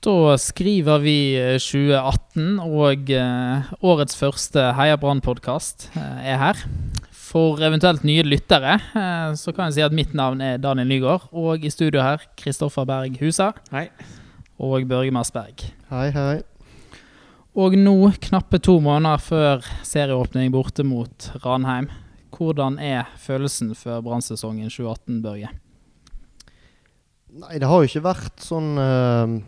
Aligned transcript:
Da 0.00 0.32
skriver 0.40 1.02
vi 1.04 1.14
2018, 1.60 2.54
og 2.64 3.10
årets 3.84 4.16
første 4.16 4.62
Heia 4.78 4.96
Brann-podkast 4.96 5.90
er 5.92 6.38
her. 6.40 6.62
For 7.12 7.60
eventuelt 7.60 8.06
nye 8.08 8.24
lyttere 8.24 8.78
så 9.36 9.52
kan 9.52 9.68
jeg 9.68 9.76
si 9.76 9.84
at 9.84 9.96
mitt 9.98 10.14
navn 10.16 10.40
er 10.40 10.56
Daniel 10.56 10.88
Nygaard. 10.88 11.26
Og 11.36 11.66
i 11.68 11.72
studio 11.74 12.00
her 12.00 12.24
Kristoffer 12.40 12.88
Berg 12.88 13.20
Husa. 13.20 13.50
Hei. 13.74 13.90
Og 14.56 14.88
Børge 14.88 15.12
Marsberg. 15.12 15.66
Hei, 15.92 16.08
hei. 16.16 16.40
Og 17.60 17.76
nå, 17.76 17.98
knappe 18.24 18.56
to 18.56 18.78
måneder 18.80 19.20
før 19.20 19.70
serieåpning 19.84 20.48
borte 20.56 20.80
mot 20.80 21.28
Ranheim. 21.44 21.92
Hvordan 22.32 22.80
er 22.80 23.12
følelsen 23.20 23.76
før 23.76 24.00
brannsesongen 24.08 24.72
2018, 24.72 25.20
Børge? 25.28 25.52
Nei, 27.36 27.56
det 27.60 27.68
har 27.68 27.82
jo 27.82 27.92
ikke 27.92 28.08
vært 28.08 28.48
sånn 28.48 28.78
uh, 28.80 29.40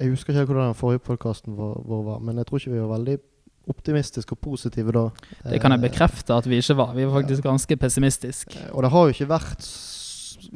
Jeg 0.00 0.14
husker 0.14 0.32
ikke 0.32 0.52
hvordan 0.52 0.70
den 0.70 0.78
forrige 0.78 1.02
podkasten 1.04 1.56
vår, 1.58 2.02
var, 2.06 2.18
men 2.24 2.40
jeg 2.40 2.46
tror 2.48 2.58
ikke 2.58 2.72
vi 2.72 2.80
var 2.80 2.92
veldig 2.94 3.18
optimistiske 3.70 4.32
og 4.32 4.38
positive 4.38 4.92
da. 4.96 5.06
Det 5.44 5.60
kan 5.60 5.74
jeg 5.74 5.82
bekrefte 5.84 6.34
at 6.34 6.48
vi 6.48 6.56
ikke 6.56 6.76
var. 6.76 6.94
Vi 6.96 7.04
var 7.06 7.20
faktisk 7.20 7.44
ganske 7.44 7.76
pessimistiske. 7.76 8.58
Uh, 8.70 8.76
og 8.76 8.82
det 8.82 8.90
har 8.90 9.02
jo 9.02 9.14
ikke 9.14 9.28
vært 9.28 9.66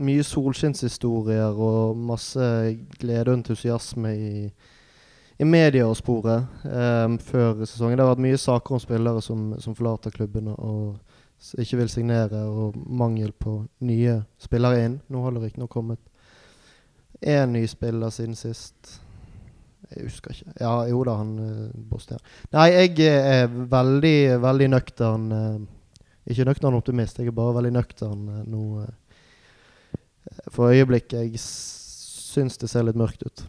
mye 0.01 0.25
solskinnshistorier 0.25 1.61
og 1.61 1.97
masse 1.97 2.47
glede 2.99 3.29
og 3.29 3.37
entusiasme 3.37 4.15
i, 4.17 4.49
i 5.39 5.45
media 5.45 5.85
og 5.87 5.99
sporet 6.01 6.49
um, 6.65 7.19
før 7.19 7.67
sesongen. 7.67 7.99
Det 7.99 8.07
har 8.07 8.15
vært 8.15 8.25
mye 8.25 8.41
saker 8.41 8.79
om 8.79 8.83
spillere 8.83 9.23
som, 9.23 9.53
som 9.61 9.77
forlater 9.77 10.15
klubbene 10.15 10.57
og 10.57 10.97
ikke 11.61 11.77
vil 11.77 11.89
signere, 11.93 12.41
og 12.49 12.77
mangel 12.87 13.33
på 13.33 13.59
nye 13.85 14.23
spillere 14.41 14.85
inn. 14.87 15.01
Nå 15.13 15.23
har 15.23 15.35
det 15.35 15.43
riktignok 15.45 15.71
kommet 15.77 16.01
én 17.21 17.53
ny 17.53 17.67
spiller 17.69 18.11
siden 18.11 18.35
sist. 18.35 19.01
Jeg 19.93 20.09
husker 20.09 20.35
ikke. 20.35 20.53
Ja, 20.61 20.75
jo 20.89 21.03
da, 21.07 21.17
han 21.21 21.33
uh, 21.39 21.71
Bosnia. 21.91 22.19
Nei, 22.55 22.69
jeg 22.73 23.09
er 23.11 23.49
veldig, 23.51 24.19
veldig 24.43 24.69
nøktern. 24.73 25.27
Uh, 25.33 26.31
ikke 26.31 26.47
nøktern 26.49 26.79
optimist, 26.79 27.19
jeg 27.21 27.29
er 27.29 27.37
bare 27.37 27.59
veldig 27.59 27.75
nøktern 27.75 28.29
nå. 28.49 28.87
for 30.49 30.73
øyeblikket. 30.73 31.19
Jeg 31.21 31.43
syns 31.43 32.57
det 32.59 32.71
ser 32.73 32.87
litt 32.89 32.97
mørkt 32.97 33.27
ut. 33.27 33.45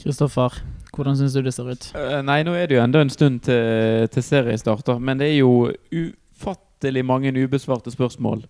Kristoffer, 0.00 0.58
hvordan 0.92 1.16
syns 1.16 1.36
du 1.36 1.42
det 1.46 1.54
ser 1.54 1.70
ut? 1.70 1.86
nei, 2.26 2.42
nå 2.44 2.56
er 2.58 2.66
det 2.66 2.76
jo 2.76 2.82
enda 2.82 3.00
en 3.04 3.14
stund 3.14 3.44
til, 3.46 4.08
til 4.10 4.26
seriestarter. 4.26 4.98
Men 4.98 5.22
det 5.22 5.30
er 5.30 5.38
jo 5.38 5.70
ufattelig 5.94 7.06
mange 7.06 7.32
ubesvarte 7.38 7.94
spørsmål 7.94 8.42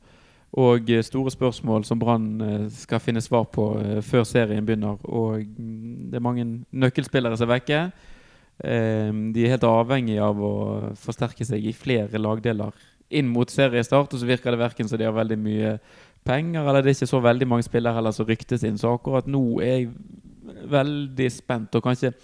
og 0.55 0.91
eh, 0.91 1.03
store 1.03 1.33
spørsmål 1.35 1.85
som 1.85 1.99
Brann 1.99 2.41
eh, 2.41 2.67
skal 2.71 3.03
finne 3.03 3.23
svar 3.25 3.49
på 3.51 3.73
eh, 3.81 4.01
før 4.07 4.23
serien 4.29 4.67
begynner. 4.67 5.01
Og 5.03 5.43
mm, 5.43 6.11
det 6.13 6.19
er 6.19 6.25
mange 6.25 6.47
nøkkelspillere 6.71 7.39
som 7.39 7.49
er 7.49 7.57
vekke. 7.59 7.85
De 8.55 9.43
er 9.43 9.51
helt 9.51 9.65
avhengig 9.67 10.15
av 10.23 10.39
å 10.39 10.53
forsterke 11.03 11.43
seg 11.43 11.65
i 11.67 11.73
flere 11.75 12.21
lagdeler 12.23 12.71
inn 13.11 13.27
mot 13.27 13.51
seriestart. 13.51 14.15
Og 14.15 14.21
så 14.21 14.29
virker 14.29 14.55
det 14.55 14.61
verken 14.61 14.87
som 14.87 15.01
de 15.01 15.09
har 15.09 15.17
veldig 15.17 15.39
mye 15.43 15.73
penger, 16.25 16.63
eller 16.63 16.85
det 16.85 16.93
er 16.93 16.99
ikke 17.01 17.11
så 17.11 17.21
veldig 17.25 17.49
mange 17.51 17.67
spillere 17.67 17.99
heller 17.99 18.15
som 18.15 18.29
ryktes 18.29 18.63
inn. 18.63 18.79
Så 18.79 18.95
akkurat 18.95 19.27
nå 19.27 19.43
er 19.59 19.73
jeg 19.73 19.91
veldig 20.71 21.29
spent, 21.35 21.75
og 21.75 21.83
kanskje 21.83 22.15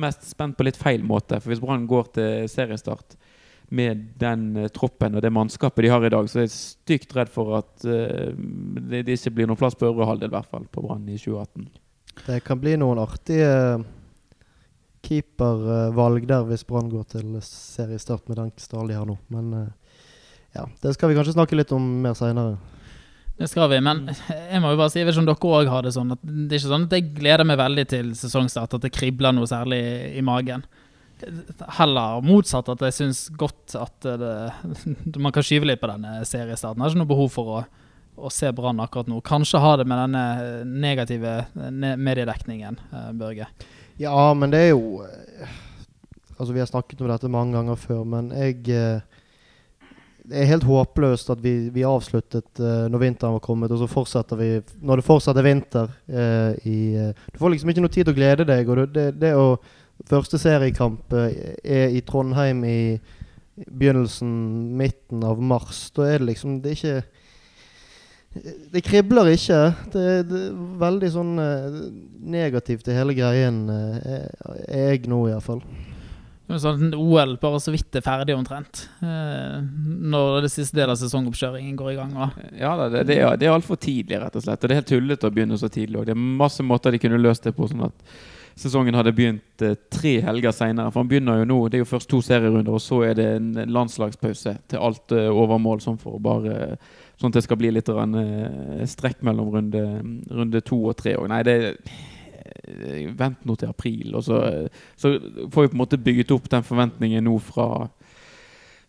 mest 0.00 0.30
spent 0.30 0.54
på 0.54 0.68
litt 0.68 0.78
feil 0.78 1.02
måte. 1.02 1.40
For 1.42 1.50
hvis 1.50 1.64
Brann 1.64 1.90
går 1.90 2.14
til 2.14 2.46
seriestart 2.54 3.18
med 3.70 4.02
den 4.20 4.48
uh, 4.58 4.66
troppen 4.74 5.16
og 5.16 5.22
det 5.22 5.30
mannskapet 5.32 5.86
de 5.86 5.92
har 5.92 6.04
i 6.04 6.10
dag, 6.12 6.26
så 6.28 6.42
jeg 6.42 6.50
er 6.50 6.54
stygt 6.54 7.14
redd 7.16 7.30
for 7.32 7.54
at 7.60 7.86
uh, 7.86 8.32
det, 8.34 9.04
det, 9.06 9.16
ikke 9.16 9.34
blir 9.38 9.50
noen 9.50 9.60
plass 9.60 9.78
på 9.78 9.88
øvre 9.88 10.08
halvdel, 10.10 10.32
i 10.32 10.36
hvert 10.36 10.50
fall, 10.50 10.66
på 10.70 10.84
Brann 10.84 11.06
i 11.08 11.18
2018. 11.18 11.68
Det 12.26 12.40
kan 12.46 12.60
bli 12.60 12.74
noen 12.80 13.00
artige 13.00 13.50
keepervalg 15.06 16.26
der 16.28 16.44
hvis 16.48 16.66
Brann 16.68 16.90
går 16.92 17.06
til 17.14 17.38
seriestart 17.46 18.26
med 18.28 18.42
den 18.42 18.50
stallen 18.60 18.90
de 18.90 18.98
har 18.98 19.08
nå. 19.08 19.16
Men 19.32 19.54
uh, 19.54 19.94
ja, 20.56 20.66
det 20.82 20.96
skal 20.96 21.10
vi 21.10 21.18
kanskje 21.18 21.38
snakke 21.38 21.58
litt 21.58 21.72
om 21.76 21.86
mer 22.02 22.18
seinere. 22.18 22.58
Det 23.40 23.48
skal 23.48 23.70
vi, 23.72 23.78
men 23.80 24.04
jeg 24.52 24.60
må 24.60 24.74
jo 24.74 24.82
bare 24.82 24.92
si, 24.92 25.00
jeg 25.00 25.08
vet 25.08 25.14
ikke 25.14 25.22
om 25.22 25.30
dere 25.30 25.54
òg 25.60 25.72
har 25.72 25.86
det 25.86 25.94
sånn 25.96 26.12
at 26.12 26.26
det 26.26 26.50
er 26.50 26.58
ikke 26.58 26.74
sånn 26.74 26.90
at 26.90 26.98
jeg 26.98 27.10
gleder 27.16 27.46
meg 27.48 27.62
veldig 27.62 27.86
til 27.94 28.12
sesongstart, 28.18 28.76
at 28.76 28.84
det 28.84 28.92
kribler 28.92 29.32
noe 29.32 29.48
særlig 29.48 29.80
i 30.18 30.26
magen 30.26 30.66
heller 31.78 32.24
motsatt, 32.24 32.68
at 32.72 32.82
jeg 32.88 32.96
syns 32.96 33.26
godt 33.38 33.76
at 33.78 34.08
det, 34.20 34.34
man 35.16 35.34
kan 35.34 35.46
skyve 35.46 35.68
litt 35.68 35.82
på 35.82 35.90
denne 35.90 36.20
seriestarten. 36.28 36.80
Jeg 36.80 36.86
har 36.86 36.94
ikke 36.94 37.02
noe 37.02 37.12
behov 37.12 37.30
for 37.34 37.52
å, 37.58 37.62
å 38.20 38.32
se 38.34 38.50
Brann 38.56 38.82
akkurat 38.82 39.10
nå. 39.10 39.20
Kanskje 39.26 39.62
ha 39.62 39.74
det 39.80 39.88
med 39.90 40.00
denne 40.04 40.24
negative 40.86 41.36
mediedekningen, 42.00 42.80
eh, 42.90 43.10
Børge. 43.20 43.50
Ja, 44.00 44.30
men 44.34 44.52
det 44.52 44.66
er 44.68 44.72
jo 44.74 45.02
eh, 45.04 45.58
Altså, 46.40 46.54
vi 46.56 46.62
har 46.62 46.68
snakket 46.70 47.02
om 47.04 47.10
dette 47.10 47.28
mange 47.28 47.52
ganger 47.52 47.76
før, 47.76 47.98
men 48.08 48.30
jeg 48.32 48.62
eh, 48.72 49.02
det 50.30 50.38
er 50.38 50.50
helt 50.52 50.64
håpløst 50.64 51.32
at 51.32 51.40
vi, 51.42 51.52
vi 51.74 51.82
avsluttet 51.86 52.60
uh, 52.62 52.86
når 52.92 53.02
vinteren 53.02 53.34
var 53.34 53.42
kommet, 53.42 53.72
og 53.74 53.80
så 53.80 53.88
fortsetter 53.90 54.38
vi 54.38 54.48
når 54.78 55.00
det 55.00 55.06
fortsatt 55.06 55.40
er 55.40 55.46
vinter. 55.46 55.90
Uh, 56.06 56.52
i, 56.68 56.78
uh, 56.94 57.30
du 57.32 57.40
får 57.40 57.54
liksom 57.54 57.72
ikke 57.72 57.84
noe 57.84 57.94
tid 57.94 58.06
til 58.06 58.14
å 58.14 58.18
glede 58.18 58.46
deg. 58.46 58.70
og 58.70 58.94
det, 58.94 59.06
det 59.18 59.32
å 59.34 59.56
Første 60.08 60.38
seriekamp 60.40 61.12
eh, 61.16 61.56
er 61.64 61.96
i 61.96 62.00
Trondheim 62.06 62.62
i 62.64 62.80
begynnelsen, 63.66 64.30
midten 64.78 65.24
av 65.26 65.42
mars. 65.42 65.88
Da 65.96 66.06
er 66.08 66.22
det 66.22 66.30
liksom 66.30 66.60
Det 66.62 66.70
er 66.70 66.78
ikke 66.78 67.02
Det 68.72 68.84
kribler 68.86 69.32
ikke. 69.34 69.60
Det, 69.92 70.06
det 70.30 70.40
er 70.46 70.58
veldig 70.80 71.12
sånn 71.12 71.34
uh, 71.42 71.78
negativt 72.22 72.86
Det 72.86 72.96
hele 72.96 73.16
greien, 73.18 73.64
uh, 73.68 74.24
er 74.70 74.94
jeg 74.94 75.10
nå 75.10 75.24
iallfall. 75.28 75.62
Sånn 76.50 76.94
OL 76.96 77.36
bare 77.38 77.60
så 77.62 77.70
vidt 77.70 77.94
er 77.94 78.02
ferdig 78.02 78.34
omtrent. 78.34 78.86
Uh, 79.02 79.60
når 79.84 80.46
det 80.46 80.54
siste 80.54 80.80
del 80.80 80.90
av 80.90 80.98
sesongoppkjøringen 80.98 81.76
går 81.78 81.92
i 81.92 81.98
gang. 82.00 82.16
Og. 82.16 82.40
Ja, 82.58 82.72
det, 82.88 83.04
det, 83.10 83.20
er, 83.20 83.36
det 83.38 83.46
er 83.46 83.54
altfor 83.54 83.78
tidlig, 83.78 84.18
rett 84.18 84.38
og 84.38 84.46
slett. 84.46 84.62
Og 84.62 84.66
det 84.66 84.74
er 84.74 84.80
helt 84.80 84.90
tullete 84.90 85.28
å 85.28 85.34
begynne 85.34 85.60
så 85.60 85.70
tidlig. 85.70 86.00
Og 86.00 86.08
det 86.08 86.16
er 86.16 86.28
masse 86.42 86.64
måter 86.66 86.94
de 86.94 87.02
kunne 87.02 87.20
løst 87.20 87.46
det 87.46 87.54
på. 87.54 87.68
sånn 87.70 87.86
at 87.90 88.06
sesongen 88.58 88.96
hadde 88.98 89.12
begynt 89.16 89.64
eh, 89.64 89.76
tre 89.92 90.16
helger 90.24 90.54
seinere. 90.54 90.92
For 90.92 91.02
han 91.02 91.10
begynner 91.10 91.40
jo 91.40 91.48
nå, 91.48 91.58
det 91.68 91.80
er 91.80 91.84
jo 91.84 91.90
først 91.92 92.10
to 92.10 92.20
serierunder, 92.24 92.76
og 92.76 92.82
så 92.84 93.02
er 93.08 93.18
det 93.18 93.28
en 93.36 93.50
landslagspause 93.70 94.56
til 94.70 94.82
alt 94.82 95.14
eh, 95.16 95.28
overmål. 95.30 95.82
Sånn 95.84 96.00
for 96.00 96.20
bare 96.22 96.76
Sånn 97.20 97.34
at 97.34 97.36
det 97.36 97.44
skal 97.44 97.58
bli 97.60 97.68
litt 97.68 97.88
eh, 97.92 98.84
strekk 98.88 99.18
mellom 99.28 99.50
runde, 99.52 99.82
runde 100.32 100.62
to 100.64 100.78
og 100.88 100.94
tre. 100.96 101.18
òg. 101.20 101.28
nei, 101.28 101.42
det 101.44 101.56
Vent 103.16 103.42
nå 103.44 103.56
til 103.58 103.68
april. 103.68 104.14
Og 104.16 104.24
så, 104.24 104.38
så 104.96 105.12
får 105.52 105.66
vi 105.66 105.70
på 105.72 105.76
en 105.76 105.80
måte 105.82 105.98
bygget 106.00 106.32
opp 106.32 106.48
den 106.48 106.64
forventningen 106.64 107.26
nå 107.26 107.34
fra 107.44 107.66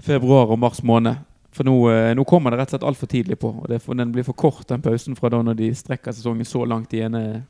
februar 0.02 0.54
og 0.54 0.62
mars 0.64 0.80
måned. 0.84 1.20
For 1.52 1.68
nå, 1.68 1.74
eh, 1.92 2.14
nå, 2.16 2.24
kommer 2.28 2.54
det 2.54 2.62
rett 2.62 2.70
og 2.70 2.78
slett 2.78 2.86
altfor 2.88 3.10
tidlig 3.12 3.36
på. 3.40 3.50
og 3.52 3.74
for, 3.84 3.98
Den 4.00 4.14
blir 4.16 4.24
for 4.24 4.38
kort, 4.38 4.64
den 4.70 4.84
pausen 4.84 5.18
fra 5.20 5.30
da 5.30 5.42
når 5.44 5.58
de 5.60 5.72
strekker 5.76 6.16
sesongen 6.16 6.48
så 6.48 6.64
langt 6.66 6.94
i 6.96 7.02
ene. 7.04 7.44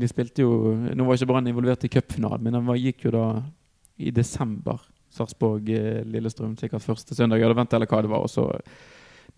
De 0.00 0.08
spilte 0.10 0.42
jo, 0.42 0.74
Nå 0.74 1.06
var 1.06 1.14
ikke 1.14 1.30
Brann 1.30 1.46
involvert 1.46 1.86
i 1.86 1.92
cupfinalen, 1.92 2.42
men 2.42 2.58
den 2.58 2.66
var, 2.66 2.80
gikk 2.80 3.06
jo 3.06 3.14
da 3.14 3.28
i 4.02 4.10
desember. 4.10 4.82
Sarpsborg-Lillestrøm, 5.14 6.56
sikkert 6.58 6.82
første 6.82 7.14
søndag 7.14 7.38
i 7.38 7.46
advent, 7.46 7.72
eller 7.76 7.86
hva 7.86 8.02
det 8.02 8.10
var. 8.10 8.26
og 8.26 8.32
så 8.32 8.48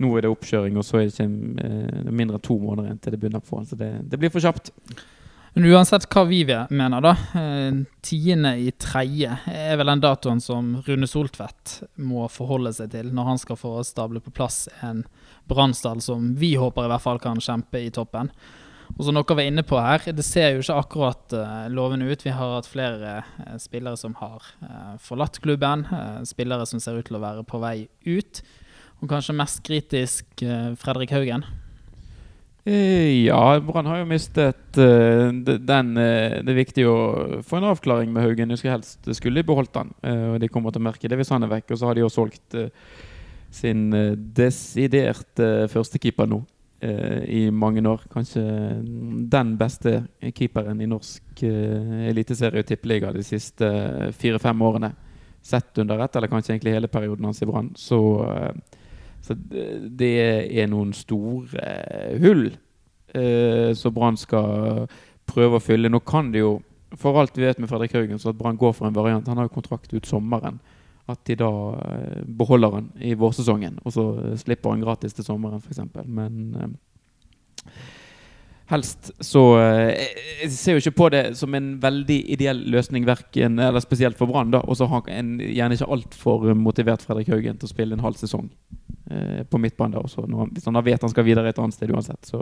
Nå 0.01 0.11
er 0.17 0.25
det 0.25 0.31
oppkjøring, 0.33 0.77
og 0.77 0.85
så 0.85 0.99
er 0.99 1.07
det 1.07 1.13
ikke 1.13 1.29
eh, 1.65 2.09
mindre 2.09 2.37
enn 2.37 2.45
to 2.45 2.57
måneder 2.61 2.89
igjen 2.89 2.99
til 3.05 3.15
det 3.15 3.21
begynner 3.21 3.45
på. 3.45 3.61
Så 3.69 3.77
det, 3.81 3.91
det 4.09 4.21
blir 4.21 4.33
for 4.33 4.45
kjapt. 4.45 4.73
Men 5.57 5.71
uansett 5.73 6.05
hva 6.13 6.27
vi 6.29 6.43
mener, 6.45 7.01
da. 7.01 7.15
Eh, 7.33 7.77
tiende 8.05 8.51
i 8.61 8.69
tredje 8.77 9.39
er 9.49 9.79
vel 9.81 9.89
den 9.89 10.03
datoen 10.05 10.43
som 10.45 10.75
Rune 10.85 11.09
Soltvedt 11.09 11.79
må 11.97 12.27
forholde 12.29 12.75
seg 12.77 12.91
til 12.93 13.09
når 13.17 13.31
han 13.31 13.41
skal 13.41 13.57
få 13.57 13.73
stable 13.89 14.21
på 14.21 14.35
plass 14.37 14.67
en 14.85 15.01
brannstall 15.49 16.05
som 16.05 16.29
vi 16.37 16.53
håper 16.61 16.85
i 16.85 16.93
hvert 16.93 17.07
fall 17.07 17.23
kan 17.25 17.41
kjempe 17.41 17.81
i 17.81 17.89
toppen. 17.89 18.29
Og 18.99 19.03
som 19.09 19.17
dere 19.17 19.39
var 19.41 19.49
inne 19.49 19.65
på 19.65 19.81
her, 19.81 20.05
det 20.13 20.29
ser 20.29 20.53
jo 20.53 20.61
ikke 20.61 20.81
akkurat 20.85 21.37
uh, 21.41 21.67
lovende 21.73 22.13
ut. 22.13 22.29
Vi 22.29 22.37
har 22.37 22.59
hatt 22.59 22.69
flere 22.69 23.19
uh, 23.25 23.57
spillere 23.57 23.97
som 23.97 24.13
har 24.21 24.45
forlatt 25.01 25.41
klubben. 25.41 25.89
spillere 26.29 26.69
som 26.69 26.85
ser 26.85 27.01
ut 27.01 27.09
til 27.09 27.17
å 27.17 27.25
være 27.25 27.49
på 27.49 27.65
vei 27.65 27.89
ut. 28.05 28.45
Og 29.01 29.09
kanskje 29.09 29.41
mest 29.41 29.65
kritisk 29.65 30.45
Fredrik 30.85 31.17
Haugen. 31.17 31.49
Eh, 32.67 33.25
ja, 33.27 33.61
Brann 33.63 33.87
har 33.87 34.01
jo 34.01 34.09
mistet 34.11 34.79
uh, 34.83 35.29
den 35.31 35.91
uh, 35.95 36.41
Det 36.43 36.51
er 36.51 36.57
viktig 36.57 36.87
å 36.91 36.97
få 37.47 37.61
en 37.61 37.69
avklaring 37.69 38.11
med 38.11 38.25
Haugen. 38.25 38.51
Jeg 38.51 38.59
skulle 38.59 38.75
helst 38.75 39.07
skulle 39.15 39.39
de 39.39 39.47
beholdt 39.47 39.79
han, 39.79 39.93
uh, 40.03 40.33
og 40.33 40.41
de 40.43 40.49
kommer 40.51 40.75
til 40.75 40.83
å 40.83 40.87
merke 40.89 41.07
det 41.07 41.19
hvis 41.21 41.31
han 41.31 41.47
er 41.47 41.53
vekk. 41.53 41.71
Og 41.71 41.79
så 41.79 41.87
har 41.87 41.95
de 41.95 42.03
jo 42.03 42.11
solgt 42.11 42.59
sin 43.55 43.87
desidert 44.35 45.39
førstekeeper 45.71 46.27
nå 46.29 46.41
i 47.31 47.47
mange 47.55 47.81
år. 47.89 48.03
Kanskje 48.13 48.43
den 49.33 49.55
beste 49.57 49.95
keeperen 50.37 50.83
i 50.83 50.89
norsk 50.91 51.41
eliteserie 51.47 52.61
og 52.61 52.69
tippeliga 52.69 53.15
de 53.15 53.23
siste 53.25 53.71
fire-fem 54.19 54.67
årene. 54.67 54.91
Sett 55.41 55.79
under 55.81 56.03
ett, 56.05 56.19
eller 56.19 56.29
kanskje 56.29 56.53
egentlig 56.53 56.75
hele 56.75 56.91
perioden 56.93 57.31
hans 57.31 57.41
i 57.41 57.49
Brann. 57.49 57.71
Så 57.81 58.03
så 59.27 59.35
det 59.37 60.15
er 60.47 60.71
noen 60.71 60.93
store 60.95 61.59
eh, 61.59 62.15
hull 62.23 62.47
eh, 62.49 63.73
som 63.75 63.95
Brann 63.97 64.19
skal 64.21 64.87
prøve 65.27 65.59
å 65.59 65.63
fylle. 65.63 65.91
Nå 65.91 66.01
kan 66.07 66.31
det 66.35 66.45
jo 66.45 66.57
for 66.97 67.19
alt 67.21 67.37
vi 67.39 67.45
vet 67.45 67.59
med 67.59 67.69
Fredrik 67.69 67.95
Haugen, 67.95 68.19
så 68.19 68.31
at 68.31 68.39
Brann 68.39 68.57
går 68.57 68.73
for 68.73 68.87
en 68.87 68.97
variant. 68.97 69.29
Han 69.29 69.41
har 69.41 69.49
jo 69.49 69.57
kontrakt 69.57 69.93
ut 69.93 70.07
sommeren. 70.07 70.61
At 71.07 71.21
de 71.29 71.37
da 71.39 71.51
eh, 71.87 72.23
beholder 72.27 72.73
han 72.81 72.89
i 72.99 73.15
vårsesongen, 73.15 73.79
og 73.85 73.95
så 73.95 74.07
eh, 74.25 74.35
slipper 74.41 74.73
han 74.73 74.83
gratis 74.83 75.15
til 75.15 75.27
sommeren, 75.27 75.63
f.eks. 75.63 75.79
Men 76.03 76.41
eh, 76.59 77.69
helst 78.73 79.13
så 79.23 79.45
eh, 79.61 80.09
Jeg 80.43 80.51
ser 80.57 80.75
jo 80.75 80.83
ikke 80.83 80.97
på 80.99 81.09
det 81.15 81.23
som 81.39 81.55
en 81.55 81.77
veldig 81.83 82.19
ideell 82.35 82.65
løsning, 82.75 83.07
verken, 83.07 83.61
eller 83.63 83.85
spesielt 83.85 84.19
for 84.19 84.27
Brann. 84.27 84.55
Og 84.65 84.81
så 84.81 84.91
har 84.91 85.07
en 85.15 85.37
gjerne 85.39 85.79
ikke 85.79 85.93
altfor 85.99 86.51
motivert 86.59 87.07
Fredrik 87.07 87.31
Haugen 87.31 87.61
til 87.61 87.71
å 87.71 87.75
spille 87.75 87.95
en 87.95 88.07
halv 88.07 88.19
sesong 88.19 88.51
på 89.51 89.59
midtbanen. 89.63 89.93
der 89.95 90.03
også, 90.03 90.25
han, 90.27 90.51
Hvis 90.51 90.65
han 90.67 90.79
vet 90.85 91.03
han 91.03 91.13
skal 91.13 91.25
videre 91.25 91.49
et 91.49 91.59
annet 91.63 91.77
sted 91.77 91.93
uansett. 91.95 92.27
Så 92.27 92.41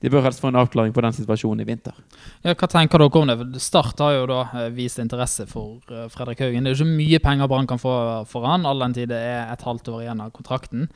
de 0.00 0.10
bør 0.12 0.26
helst 0.26 0.42
få 0.42 0.50
en 0.50 0.58
avklaring 0.60 0.94
på 0.94 1.02
den 1.04 1.14
situasjonen 1.16 1.64
i 1.64 1.68
vinter. 1.68 1.96
Ja, 2.44 2.52
hva 2.52 2.68
tenker 2.70 3.00
dere 3.00 3.20
om 3.22 3.30
det? 3.30 3.62
Start 3.64 4.00
har 4.04 4.16
jo 4.18 4.24
da 4.30 4.40
eh, 4.52 4.72
vist 4.76 5.00
interesse 5.02 5.46
for 5.48 5.80
eh, 5.90 6.08
Fredrik 6.12 6.42
Haugen. 6.44 6.66
Det 6.66 6.72
er 6.72 6.76
jo 6.76 6.84
ikke 6.84 6.98
mye 6.98 7.22
penger 7.24 7.50
Brann 7.50 7.68
kan 7.70 7.80
få 7.80 7.94
for 8.28 8.48
han, 8.48 8.66
all 8.68 8.82
den 8.84 8.96
tid 8.96 9.12
det 9.12 9.20
er 9.22 9.46
et 9.52 9.64
halvt 9.64 9.88
år 9.94 10.04
igjen 10.04 10.20
av 10.24 10.34
kontrakten. 10.36 10.90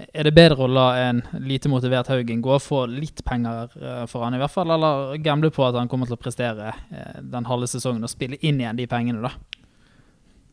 Er 0.00 0.24
det 0.24 0.32
bedre 0.32 0.64
å 0.64 0.70
la 0.70 0.86
en 1.10 1.20
lite 1.44 1.68
motivert 1.68 2.08
Haugen 2.08 2.40
gå 2.40 2.54
og 2.54 2.64
få 2.64 2.86
litt 2.88 3.20
penger 3.26 3.74
eh, 3.76 4.04
for 4.08 4.24
han 4.24 4.36
i 4.36 4.40
hvert 4.40 4.54
fall, 4.54 4.72
eller 4.72 5.18
gamble 5.20 5.52
på 5.52 5.66
at 5.66 5.76
han 5.76 5.90
kommer 5.90 6.08
til 6.08 6.16
å 6.16 6.22
prestere 6.22 6.72
den 7.20 7.48
halve 7.50 7.68
sesongen 7.68 8.06
og 8.06 8.12
spille 8.12 8.40
inn 8.40 8.62
igjen 8.62 8.80
de 8.80 8.88
pengene, 8.88 9.20
da? 9.26 9.59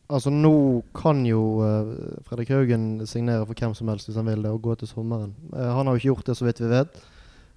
Altså 0.08 0.30
Nå 0.32 0.82
kan 0.96 1.20
jo 1.28 1.60
uh, 1.60 1.88
Fredrik 2.24 2.48
Haugen 2.54 3.06
signere 3.06 3.44
for 3.44 3.58
hvem 3.58 3.74
som 3.76 3.90
helst 3.92 4.08
hvis 4.08 4.16
han 4.16 4.28
vil 4.30 4.42
det, 4.44 4.50
og 4.50 4.62
gå 4.64 4.74
til 4.80 4.88
sommeren. 4.88 5.34
Uh, 5.52 5.68
han 5.76 5.84
har 5.84 5.92
jo 5.92 6.00
ikke 6.00 6.12
gjort 6.12 6.30
det, 6.30 6.36
så 6.38 6.46
vidt 6.46 6.62
vi 6.62 6.70
vet. 6.72 7.00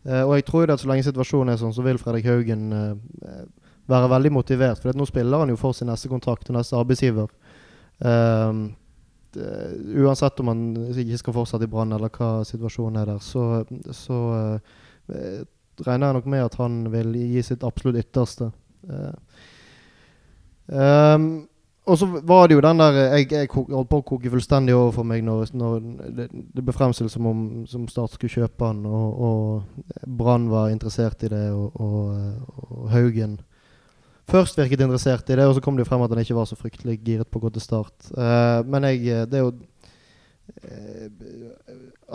Uh, 0.04 0.24
og 0.26 0.34
jeg 0.36 0.46
tror 0.50 0.74
at 0.74 0.82
så 0.82 0.90
lenge 0.90 1.06
situasjonen 1.06 1.54
er 1.54 1.62
sånn, 1.62 1.74
så 1.76 1.86
vil 1.86 2.00
Fredrik 2.02 2.28
Haugen 2.28 2.74
uh, 2.74 3.46
være 3.92 4.10
veldig 4.12 4.32
motivert. 4.36 4.82
For 4.84 4.98
nå 4.98 5.08
spiller 5.08 5.44
han 5.44 5.54
jo 5.54 5.60
for 5.62 5.78
sin 5.78 5.88
neste 5.92 6.12
kontrakt 6.12 6.50
og 6.50 6.58
neste 6.58 6.76
arbeidsgiver. 6.80 7.32
Uh, 8.04 8.68
uansett 10.02 10.42
om 10.44 10.52
han 10.52 10.64
ikke 10.92 11.22
skal 11.22 11.36
fortsette 11.38 11.70
i 11.70 11.72
Brann, 11.72 11.94
eller 11.96 12.12
hva 12.12 12.42
situasjonen 12.44 13.00
er 13.00 13.14
der, 13.14 13.22
så, 13.24 13.62
så 13.96 14.18
regner 15.08 16.10
jeg 16.10 16.18
nok 16.18 16.28
med 16.34 16.44
at 16.44 16.58
han 16.60 16.82
vil 16.92 17.16
gi 17.16 17.46
sitt 17.48 17.64
absolutt 17.64 18.02
ytterste. 18.02 18.50
Um, 20.68 21.30
og 21.90 21.98
så 21.98 22.06
var 22.06 22.48
det 22.48 22.56
jo 22.56 22.62
den 22.62 22.78
der 22.78 22.98
Jeg, 23.00 23.32
jeg 23.32 23.50
holdt 23.50 23.90
på 23.90 24.00
å 24.02 24.06
koke 24.06 24.30
fullstendig 24.30 24.74
over 24.78 24.92
for 25.00 25.08
meg 25.08 25.24
når, 25.26 25.50
når 25.58 25.80
det, 26.14 26.28
det, 26.30 26.62
ble 26.62 26.76
fremstilt 26.76 27.14
som 27.14 27.26
om 27.26 27.40
som 27.70 27.88
Start 27.90 28.14
skulle 28.14 28.34
kjøpe 28.44 28.70
han, 28.70 28.84
og, 28.86 29.24
og 29.26 30.06
Brann 30.06 30.50
var 30.52 30.70
interessert 30.70 31.26
i 31.26 31.32
det, 31.32 31.48
og, 31.56 31.74
og, 31.82 32.62
og, 32.68 32.86
Haugen 32.94 33.40
først 34.30 34.62
virket 34.62 34.86
interessert 34.86 35.30
i 35.34 35.40
det, 35.40 35.48
og 35.50 35.58
så 35.58 35.66
kom 35.66 35.76
det 35.76 35.84
jo 35.84 35.90
frem 35.90 36.06
at 36.06 36.14
han 36.14 36.22
ikke 36.22 36.38
var 36.38 36.48
så 36.48 36.60
fryktelig 36.60 37.02
giret 37.02 37.32
på 37.32 37.42
å 37.42 37.48
gå 37.48 37.56
til 37.58 37.66
Start. 37.66 37.98
Uh, 38.14 38.62
men 38.70 38.86
jeg 38.92 39.26
Det 39.32 39.42
er 39.42 39.46
jo 39.48 39.54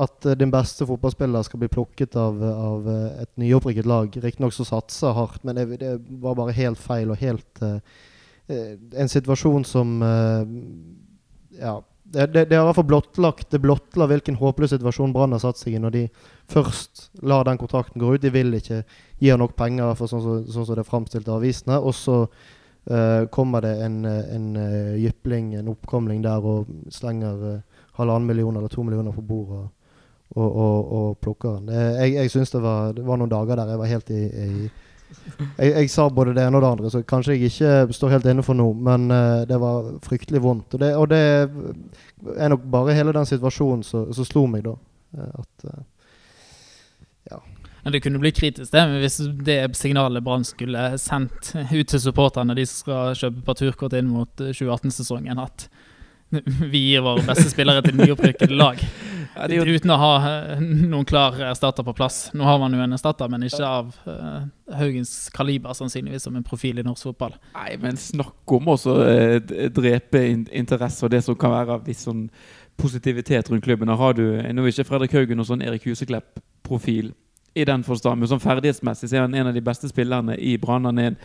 At 0.06 0.26
din 0.38 0.52
beste 0.52 0.86
fotballspiller 0.86 1.42
skal 1.42 1.60
bli 1.60 1.72
plukket 1.72 2.14
av, 2.20 2.38
av 2.38 2.90
et 3.22 3.30
nyopprykket 3.40 3.86
lag, 3.88 4.18
riktignok 4.22 4.54
så 4.54 4.66
satser 4.68 5.16
hardt, 5.16 5.42
men 5.42 5.58
det, 5.58 5.80
det, 5.80 5.96
var 6.22 6.36
bare 6.38 6.54
helt 6.54 6.78
feil 6.78 7.10
og 7.10 7.18
helt 7.18 7.64
uh, 7.64 7.80
Eh, 7.80 8.15
en 8.48 9.08
situasjon 9.08 9.64
som 9.64 10.02
eh, 10.02 11.60
Ja. 11.60 11.82
Det, 12.08 12.36
har 12.36 12.46
i 12.46 12.66
hvert 12.68 12.76
fall 12.76 12.84
blottlagt 12.86 13.50
Det 13.50 13.58
blottla 13.58 14.06
hvilken 14.06 14.36
håpløs 14.38 14.70
situasjon 14.70 15.10
Brann 15.12 15.32
har 15.34 15.40
satt 15.42 15.58
seg 15.58 15.74
i 15.74 15.80
når 15.82 15.90
de 15.90 16.02
først 16.46 17.08
lar 17.26 17.42
den 17.48 17.58
kontrakten 17.58 17.98
gå 17.98 18.12
ut. 18.14 18.22
De 18.22 18.30
vil 18.30 18.54
ikke 18.54 18.84
gi 19.18 19.32
nok 19.34 19.56
penger, 19.58 19.90
for 19.98 20.06
sånn 20.06 20.22
som 20.22 20.44
så, 20.46 20.62
så 20.62 20.76
det 20.76 20.84
er 20.84 20.86
framstilt 20.86 21.26
av 21.26 21.40
avisene. 21.40 21.80
Og 21.82 21.96
så 21.98 22.20
uh, 22.22 23.26
kommer 23.34 23.66
det 23.66 23.74
en, 23.82 23.98
en 24.06 24.46
uh, 24.54 24.94
jypling, 24.94 25.56
en 25.58 25.72
oppkomling 25.74 26.22
der, 26.22 26.46
og 26.46 26.70
slenger 26.94 27.42
uh, 27.42 27.82
halvannen 27.98 28.30
million 28.30 28.54
eller 28.54 28.70
to 28.70 28.86
millioner 28.86 29.10
på 29.10 29.26
bordet 29.26 29.64
og, 29.64 30.38
og, 30.38 30.46
og, 30.54 30.92
og 31.00 31.18
plukker 31.26 31.58
den. 31.58 31.74
Jeg, 31.74 32.14
jeg 32.20 32.36
syns 32.36 32.54
det, 32.54 32.62
det, 32.62 33.06
var 33.10 33.18
noen 33.18 33.34
dager 33.34 33.58
der 33.58 33.74
jeg 33.74 33.82
var 33.82 33.94
helt 33.96 34.14
i, 34.14 34.22
i 34.30 34.70
jeg, 35.58 35.72
jeg, 35.72 35.90
sa 35.90 36.06
både 36.12 36.34
det 36.36 36.44
ene 36.46 36.58
og 36.58 36.64
det 36.64 36.70
andre, 36.70 36.90
så 36.92 37.02
kanskje 37.06 37.36
jeg 37.36 37.50
ikke 37.50 37.96
står 37.96 38.14
helt 38.16 38.28
inne 38.30 38.44
for 38.46 38.58
noe. 38.58 38.74
Men 38.74 39.08
uh, 39.12 39.42
det 39.48 39.58
var 39.62 39.90
fryktelig 40.06 40.42
vondt. 40.44 40.76
Og 40.76 40.82
det, 40.82 40.92
og 40.96 41.10
det, 41.12 41.20
er 42.36 42.52
nok 42.52 42.64
bare 42.72 42.96
hele 42.96 43.14
den 43.16 43.28
situasjonen 43.28 43.84
som 43.86 44.26
slo 44.26 44.46
meg, 44.50 44.66
da. 44.66 44.76
Uh, 45.16 45.44
at 45.44 45.68
uh, 45.70 45.84
Ja. 47.32 47.42
Det 47.90 48.00
kunne 48.02 48.18
bli 48.18 48.32
kritisk 48.34 48.72
det, 48.74 48.82
hvis 48.98 49.20
det 49.46 49.60
signalet 49.78 50.24
Brann 50.26 50.44
skulle 50.46 50.88
sendt 50.98 51.52
ut 51.54 51.86
til 51.86 52.00
supporterne 52.02 52.56
de 52.58 52.64
som 52.66 52.80
skal 52.82 53.18
kjøpe 53.18 53.44
parturkort 53.46 53.94
inn 53.98 54.10
mot 54.10 54.42
2018-sesongen, 54.42 55.38
at 55.38 55.68
vi 56.72 56.78
gir 56.90 57.04
våre 57.06 57.24
beste 57.26 57.50
spillere 57.50 57.84
til 57.86 57.96
nyopprykkede 57.98 58.56
lag. 58.56 58.80
Ja. 59.36 59.46
Uten 59.68 59.92
å 59.92 59.98
ha 60.00 60.12
eh, 60.24 60.60
noen 60.62 61.04
klar 61.08 61.36
erstatter 61.50 61.84
på 61.84 61.92
plass. 61.96 62.30
Nå 62.36 62.46
har 62.48 62.56
man 62.60 62.72
jo 62.72 62.80
en 62.80 62.96
erstatter, 62.96 63.28
men 63.28 63.44
ikke 63.44 63.68
av 63.68 63.90
uh, 64.08 64.46
Haugens 64.78 65.28
kaliber, 65.34 65.76
sannsynligvis, 65.76 66.24
som 66.24 66.38
en 66.38 66.46
profil 66.46 66.80
i 66.80 66.86
norsk 66.86 67.10
fotball. 67.10 67.36
Nei, 67.58 67.74
men 67.82 68.00
snakk 68.00 68.56
om 68.56 68.72
å 68.72 68.78
uh, 68.80 69.36
drepe 69.76 70.24
in 70.24 70.46
interesse 70.48 71.04
og 71.04 71.12
det 71.12 71.20
som 71.26 71.36
kan 71.38 71.52
være 71.52 71.76
av 71.76 71.84
viss 71.84 72.06
sånn 72.08 72.30
positivitet 72.80 73.52
rundt 73.52 73.64
klubben. 73.64 73.92
Har 73.92 74.16
du, 74.16 74.24
nå 74.40 74.64
er 74.64 74.72
ikke 74.72 74.88
Fredrik 74.88 75.16
Haugen 75.16 75.40
og 75.40 75.48
sånn 75.50 75.64
Erik 75.64 75.84
Huseklepp-profil 75.88 77.12
i 77.56 77.64
den 77.64 77.84
forstand, 77.86 78.20
men 78.20 78.28
sånn 78.28 78.42
ferdighetsmessig 78.42 79.08
så 79.08 79.16
er 79.16 79.24
han 79.24 79.36
en 79.36 79.48
av 79.48 79.56
de 79.56 79.64
beste 79.64 79.88
spillerne 79.88 80.36
i 80.36 80.56
Brann. 80.60 80.84
Han 80.88 81.00
er 81.00 81.12
en 81.12 81.20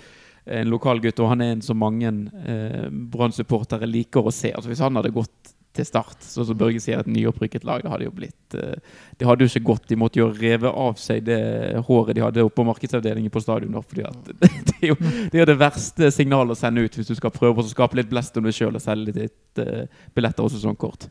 en 0.45 0.71
lokal 0.73 1.01
gutt, 1.03 1.19
og 1.21 1.33
han 1.33 1.43
er 1.43 1.55
en 1.55 1.63
som 1.65 1.77
mange 1.77 2.09
eh, 2.09 2.87
Brann-supportere 2.89 3.89
liker 3.89 4.25
å 4.25 4.33
se. 4.33 4.53
Altså 4.55 4.71
Hvis 4.71 4.83
han 4.83 4.97
hadde 4.97 5.13
gått 5.13 5.53
til 5.75 5.87
start. 5.87 6.19
Sånn 6.25 6.47
som 6.49 6.57
Børge 6.59 6.81
sier, 6.83 6.99
et 6.99 7.09
nyopprykket 7.09 7.65
lag. 7.67 7.83
Det 7.83 7.91
hadde 7.91 8.07
jo 8.07 8.13
blitt 8.15 8.55
eh, 8.59 8.79
Det 9.17 9.27
hadde 9.27 9.45
jo 9.45 9.51
ikke 9.51 9.67
gått. 9.71 9.87
De 9.89 9.97
måtte 9.99 10.19
jo 10.19 10.27
reve 10.33 10.67
av 10.69 10.97
seg 10.99 11.23
det 11.27 11.39
håret 11.87 12.17
de 12.17 12.25
hadde 12.25 12.45
oppe 12.45 12.59
på 12.59 12.65
markedsavdelingen 12.67 13.31
på 13.31 13.43
stadion. 13.43 13.77
fordi 13.87 14.05
at 14.07 14.31
det, 14.41 14.77
er 14.81 14.87
jo 14.91 14.97
det, 14.99 15.43
er 15.43 15.47
det 15.47 15.59
verste 15.59 16.11
signalet 16.11 16.57
å 16.57 16.59
sende 16.59 16.83
ut 16.83 16.97
hvis 16.97 17.11
du 17.11 17.15
skal 17.17 17.33
prøve 17.35 17.63
å 17.63 17.67
skape 17.67 17.99
litt 17.99 18.11
blest 18.11 18.37
om 18.37 18.47
deg 18.47 18.57
sjøl 18.57 18.75
og 18.75 18.83
selge 18.83 19.15
litt 19.15 19.63
eh, 19.63 19.85
billetter 20.15 20.47
og 20.47 20.51
sesongkort. 20.53 21.07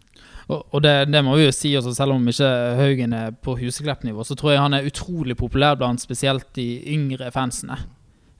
Og, 0.50 0.61
og 0.75 0.83
det, 0.85 0.97
det, 1.12 1.23
må 1.25 1.38
vi 1.38 1.47
jo 1.47 1.55
si 1.55 1.73
også, 1.79 1.94
selv 1.97 2.17
om 2.17 2.29
ikke 2.29 2.50
Haugen 2.81 3.15
er 3.17 3.33
på 3.33 3.55
Huseklepp-nivå, 3.61 4.26
så 4.26 4.37
tror 4.37 4.55
jeg 4.55 4.65
han 4.65 4.76
er 4.76 4.88
utrolig 4.88 5.38
populær 5.38 5.79
blant 5.79 6.03
spesielt 6.03 6.49
de 6.59 6.67
yngre 6.91 7.31
fansene. 7.33 7.79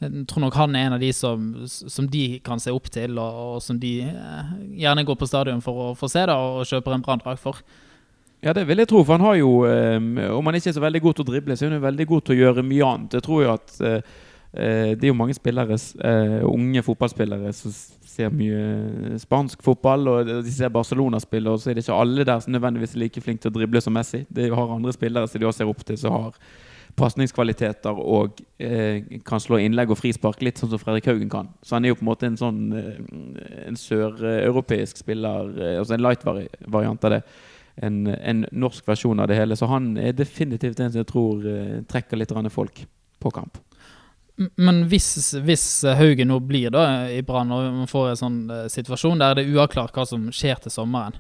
Jeg 0.01 0.25
tror 0.31 0.47
nok 0.47 0.57
han 0.57 0.77
er 0.77 0.87
en 0.89 0.97
av 0.97 1.03
de 1.03 1.11
som, 1.13 1.51
som 1.69 2.07
de 2.09 2.41
kan 2.45 2.61
se 2.63 2.73
opp 2.73 2.89
til, 2.93 3.19
og, 3.21 3.41
og 3.57 3.61
som 3.65 3.77
de 3.81 3.99
eh, 4.09 4.53
gjerne 4.81 5.05
går 5.05 5.19
på 5.21 5.29
stadion 5.29 5.61
for 5.65 5.85
å 5.85 5.89
få 5.99 6.09
se 6.09 6.25
da, 6.31 6.39
og 6.41 6.65
kjøper 6.69 6.97
en 6.97 7.05
branndrakt 7.05 7.43
for. 7.43 7.61
Ja, 8.41 8.55
det 8.57 8.65
vil 8.71 8.81
jeg 8.81 8.89
tro, 8.89 9.03
for 9.05 9.19
han 9.19 9.27
har 9.27 9.35
jo 9.37 9.51
um, 9.69 10.15
Om 10.39 10.47
han 10.49 10.57
ikke 10.57 10.71
er 10.71 10.77
så 10.79 10.81
veldig 10.81 11.03
god 11.05 11.19
til 11.19 11.27
å 11.27 11.29
drible, 11.29 11.57
så 11.57 11.67
er 11.67 11.75
han 11.75 11.83
veldig 11.85 12.07
god 12.09 12.25
til 12.25 12.33
å 12.33 12.39
gjøre 12.39 12.65
mye 12.65 12.87
annet. 12.89 13.17
Jeg 13.19 13.27
tror 13.27 13.43
jo 13.45 13.51
at 13.53 13.75
uh, 13.85 14.15
det 14.51 15.05
er 15.05 15.13
jo 15.13 15.15
mange 15.15 15.37
spillere, 15.37 15.77
unge 16.49 16.81
fotballspillere 16.83 17.53
som 17.55 17.75
ser 18.11 18.33
mye 18.35 19.21
spansk 19.23 19.61
fotball, 19.63 20.09
og 20.11 20.33
de 20.33 20.51
ser 20.51 20.73
Barcelona-spill, 20.75 21.53
og 21.53 21.61
så 21.61 21.71
er 21.71 21.77
det 21.79 21.85
ikke 21.85 22.01
alle 22.03 22.25
der 22.27 22.41
som 22.43 22.57
nødvendigvis 22.57 22.97
er 22.97 23.05
like 23.05 23.23
flinke 23.23 23.45
til 23.45 23.53
å 23.53 23.59
drible 23.61 23.85
som 23.85 23.95
Messi. 23.95 24.25
De 24.27 24.49
har 24.51 24.75
andre 24.75 24.97
spillere 24.97 25.31
som 25.31 25.39
de 25.39 25.47
også 25.47 25.63
ser 25.63 25.71
opp 25.71 25.85
til, 25.87 26.01
som 26.01 26.17
har 26.17 26.41
pasningskvaliteter 27.01 27.97
og 28.01 28.41
eh, 28.63 29.01
kan 29.27 29.43
slå 29.43 29.61
innlegg 29.63 29.93
og 29.93 29.99
frispark, 30.01 30.43
litt 30.45 30.61
sånn 30.61 30.73
som 30.73 30.81
Fredrik 30.83 31.09
Haugen 31.11 31.31
kan. 31.33 31.49
Så 31.65 31.77
han 31.77 31.87
er 31.87 31.95
jo 31.95 31.99
på 32.01 32.05
en 32.05 32.11
måte 32.11 32.29
en 32.29 32.39
sånn 32.41 32.61
eh, 32.77 33.01
en 33.67 33.79
søreuropeisk 33.81 35.01
spiller, 35.03 35.55
eh, 35.57 35.79
altså 35.81 35.97
en 35.97 36.05
light-variant 36.05 37.09
av 37.09 37.17
det. 37.17 37.23
En, 37.81 38.03
en, 38.13 38.45
norsk 38.53 38.89
versjon 38.91 39.23
av 39.23 39.31
det 39.31 39.39
hele. 39.39 39.57
Så 39.57 39.69
han 39.71 39.95
er 40.01 40.13
definitivt 40.17 40.83
en 40.83 40.93
som 40.93 41.01
jeg 41.01 41.09
tror 41.09 41.47
eh, 41.49 41.81
trekker 41.89 42.21
litt 42.21 42.35
folk 42.53 42.85
på 43.21 43.33
kamp. 43.33 43.61
Men 44.57 44.85
hvis, 44.89 45.35
hvis, 45.45 45.65
Haugen 45.99 46.31
nå 46.33 46.39
blir 46.45 46.73
da 46.73 47.09
i 47.13 47.21
Brann, 47.25 47.53
og 47.53 47.73
man 47.83 47.89
får 47.89 48.11
en 48.11 48.21
sånn 48.21 48.39
situasjon 48.73 49.21
der 49.21 49.37
det 49.37 49.45
er 49.45 49.57
uavklart 49.57 49.97
hva 49.97 50.07
som 50.09 50.31
skjer 50.33 50.63
til 50.65 50.73
sommeren, 50.73 51.19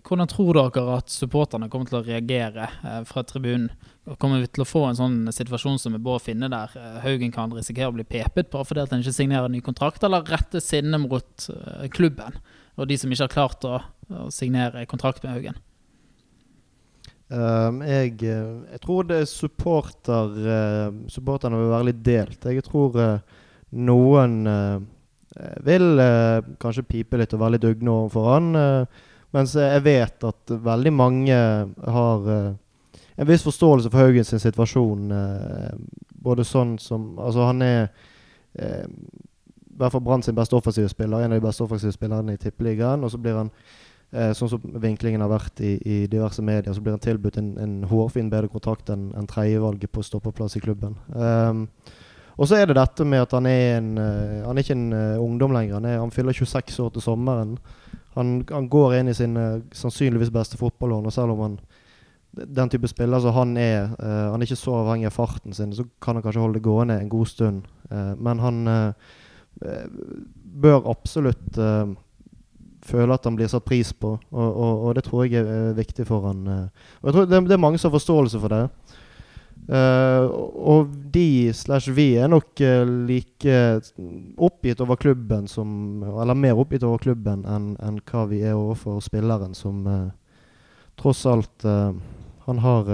hvordan 0.00 0.30
tror 0.30 0.56
dere 0.58 0.96
at 0.96 1.12
supporterne 1.12 1.68
kommer 1.72 1.90
til 1.90 2.00
å 2.00 2.04
reagere 2.06 2.68
uh, 2.82 3.02
fra 3.08 3.24
tribunen? 3.28 3.70
Kommer 4.18 4.42
vi 4.42 4.48
til 4.50 4.64
å 4.64 4.66
få 4.66 4.80
en 4.88 4.98
sånn 4.98 5.18
situasjon 5.30 5.78
som 5.78 5.94
vi 5.94 6.00
bør 6.02 6.18
Finne, 6.22 6.48
der 6.50 6.72
eh, 6.74 6.96
Haugen 7.04 7.30
kan 7.30 7.52
risikere 7.54 7.92
å 7.92 7.94
bli 7.94 8.02
pepet 8.02 8.48
på 8.50 8.64
fordi 8.66 8.82
han 8.90 9.04
ikke 9.04 9.14
signerer 9.14 9.46
en 9.46 9.54
ny 9.54 9.60
kontrakt, 9.62 10.02
eller 10.02 10.26
rette 10.26 10.58
sinnet 10.58 11.04
mot 11.04 11.44
eh, 11.52 11.84
klubben 11.94 12.34
og 12.80 12.88
de 12.90 12.96
som 12.98 13.12
ikke 13.12 13.28
har 13.28 13.36
klart 13.36 13.68
å, 13.68 13.76
signere 14.34 14.82
kontrakt 14.90 15.22
med 15.22 15.36
Haugen? 15.36 15.60
Um, 17.32 17.78
jeg, 17.86 18.18
eh, 18.28 18.48
jeg, 18.74 18.80
tror 18.82 19.06
det 19.08 19.22
supporter, 19.30 20.34
uh, 20.44 20.98
supporterne 21.08 21.56
vil 21.62 21.70
være 21.72 21.88
litt 21.88 22.02
delt. 22.04 22.44
Jeg 22.44 22.66
tror 22.66 22.98
uh, 22.98 23.38
noen 23.72 24.34
uh, 24.44 24.82
vil 25.64 26.02
kanskje 26.60 26.84
pipe 26.84 27.16
litt 27.16 27.32
og 27.32 27.40
være 27.40 27.56
litt 27.56 27.70
ugne 27.70 27.94
overfor 28.02 28.26
han. 28.34 28.50
Mens 29.32 29.54
jeg 29.56 29.84
vet 29.84 30.24
at 30.28 30.52
veldig 30.62 30.92
mange 30.92 31.36
har 31.96 32.28
en 33.16 33.28
viss 33.28 33.44
forståelse 33.44 33.90
for 33.90 33.98
Haugen 34.06 34.24
sin 34.24 34.40
situasjon. 34.40 35.12
Eh, 35.12 35.74
både 36.22 36.44
sånn 36.44 36.78
som 36.78 37.18
Altså, 37.20 37.44
han 37.48 37.62
er 37.62 37.80
eh, 38.54 38.86
hvert 39.76 39.94
fall 39.94 40.04
Brann 40.04 40.22
sin 40.22 40.36
beste 40.36 40.56
offensive 40.56 40.90
spiller. 40.92 41.20
En 41.20 41.32
av 41.32 41.40
de 41.40 41.46
beste 41.46 41.64
offensive 41.64 41.92
spillerne 41.94 42.34
i 42.34 42.40
Tippeligaen. 42.40 43.04
Og 43.04 43.10
så 43.10 43.18
blir 43.18 43.38
han, 43.38 43.50
eh, 44.12 44.32
sånn 44.32 44.50
som 44.50 44.62
vinklingen 44.62 45.20
har 45.24 45.32
vært 45.32 45.60
i, 45.60 45.74
i 45.84 46.06
diverse 46.06 46.42
medier, 46.42 46.72
så 46.72 46.80
blir 46.80 46.96
han 46.96 47.04
tilbudt 47.04 47.38
en, 47.38 47.52
en 47.58 47.82
hårfin 47.90 48.30
bedre 48.30 48.48
kontrakt 48.52 48.90
enn 48.92 49.10
en 49.16 49.28
tredjevalget 49.28 49.92
på 49.92 50.04
stoppeplass 50.04 50.56
i 50.56 50.64
klubben. 50.64 50.96
Um, 51.14 51.68
og 52.38 52.48
så 52.48 52.56
er 52.56 52.66
det 52.66 52.78
dette 52.78 53.04
med 53.04 53.26
at 53.26 53.32
han 53.36 53.46
er 53.46 53.76
en 53.76 53.90
uh, 53.98 54.46
Han 54.46 54.56
er 54.56 54.64
ikke 54.64 54.74
en 54.74 54.92
uh, 54.92 55.20
ungdom 55.20 55.52
lenger. 55.52 55.74
Han, 55.74 55.84
er, 55.84 55.98
han, 56.00 56.10
fyller 56.10 56.32
26 56.32 56.78
år 56.80 56.90
til 56.94 57.04
sommeren. 57.04 57.58
Han, 58.16 58.40
han 58.50 58.68
går 58.72 58.98
inn 58.98 59.12
i 59.12 59.16
sin 59.16 59.36
uh, 59.36 59.62
sannsynligvis 59.72 60.32
beste 60.34 60.60
fotballår. 60.60 61.10
Selv 61.14 61.36
om 61.36 61.46
han 61.46 61.60
den 62.32 62.70
type 62.72 62.88
spiller 62.88 63.20
som 63.20 63.34
han 63.36 63.50
er, 63.60 63.90
han 64.00 64.40
er 64.40 64.46
ikke 64.46 64.56
så 64.56 64.78
avhengig 64.78 65.10
av 65.10 65.12
farten 65.18 65.52
sin, 65.52 65.74
så 65.76 65.84
kan 66.00 66.16
han 66.16 66.24
kanskje 66.24 66.40
holde 66.40 66.56
det 66.56 66.64
gående 66.64 66.94
en 66.96 67.10
god 67.12 67.28
stund. 67.28 67.66
men 67.92 68.40
han 68.40 68.70
bør 70.64 70.88
absolutt 70.88 71.58
føle 72.88 73.12
at 73.12 73.28
han 73.28 73.36
blir 73.36 73.52
satt 73.52 73.66
pris 73.68 73.92
på, 73.92 74.14
og, 74.16 74.48
og, 74.48 74.86
og 74.86 74.96
det 74.96 75.04
tror 75.04 75.26
jeg 75.28 75.44
er 75.44 75.76
viktig 75.76 76.08
for 76.08 76.30
han. 76.30 76.48
Og 76.48 77.10
jeg 77.10 77.18
tror 77.18 77.28
det, 77.28 77.42
det 77.50 77.58
er 77.58 77.64
mange 77.66 77.76
som 77.76 77.92
har 77.92 77.98
forståelse 78.00 78.40
for 78.40 78.56
det. 78.56 78.62
Uh, 79.62 80.26
og 80.58 80.90
de 81.14 81.52
slash 81.54 81.92
vi 81.94 82.16
er 82.18 82.26
nok 82.32 82.58
uh, 82.66 82.82
like 83.06 83.52
oppgitt 84.42 84.80
over 84.82 84.98
klubben 84.98 85.46
som 85.46 86.02
Eller 86.02 86.34
mer 86.34 86.58
oppgitt 86.58 86.82
over 86.82 86.98
klubben 86.98 87.44
enn 87.46 87.76
en 87.78 88.00
hva 88.10 88.24
vi 88.26 88.40
er 88.42 88.58
overfor 88.58 88.98
spilleren, 89.06 89.54
som 89.54 89.86
uh, 89.86 90.10
tross 90.98 91.22
alt 91.30 91.62
Han 91.62 92.58
har 92.58 92.90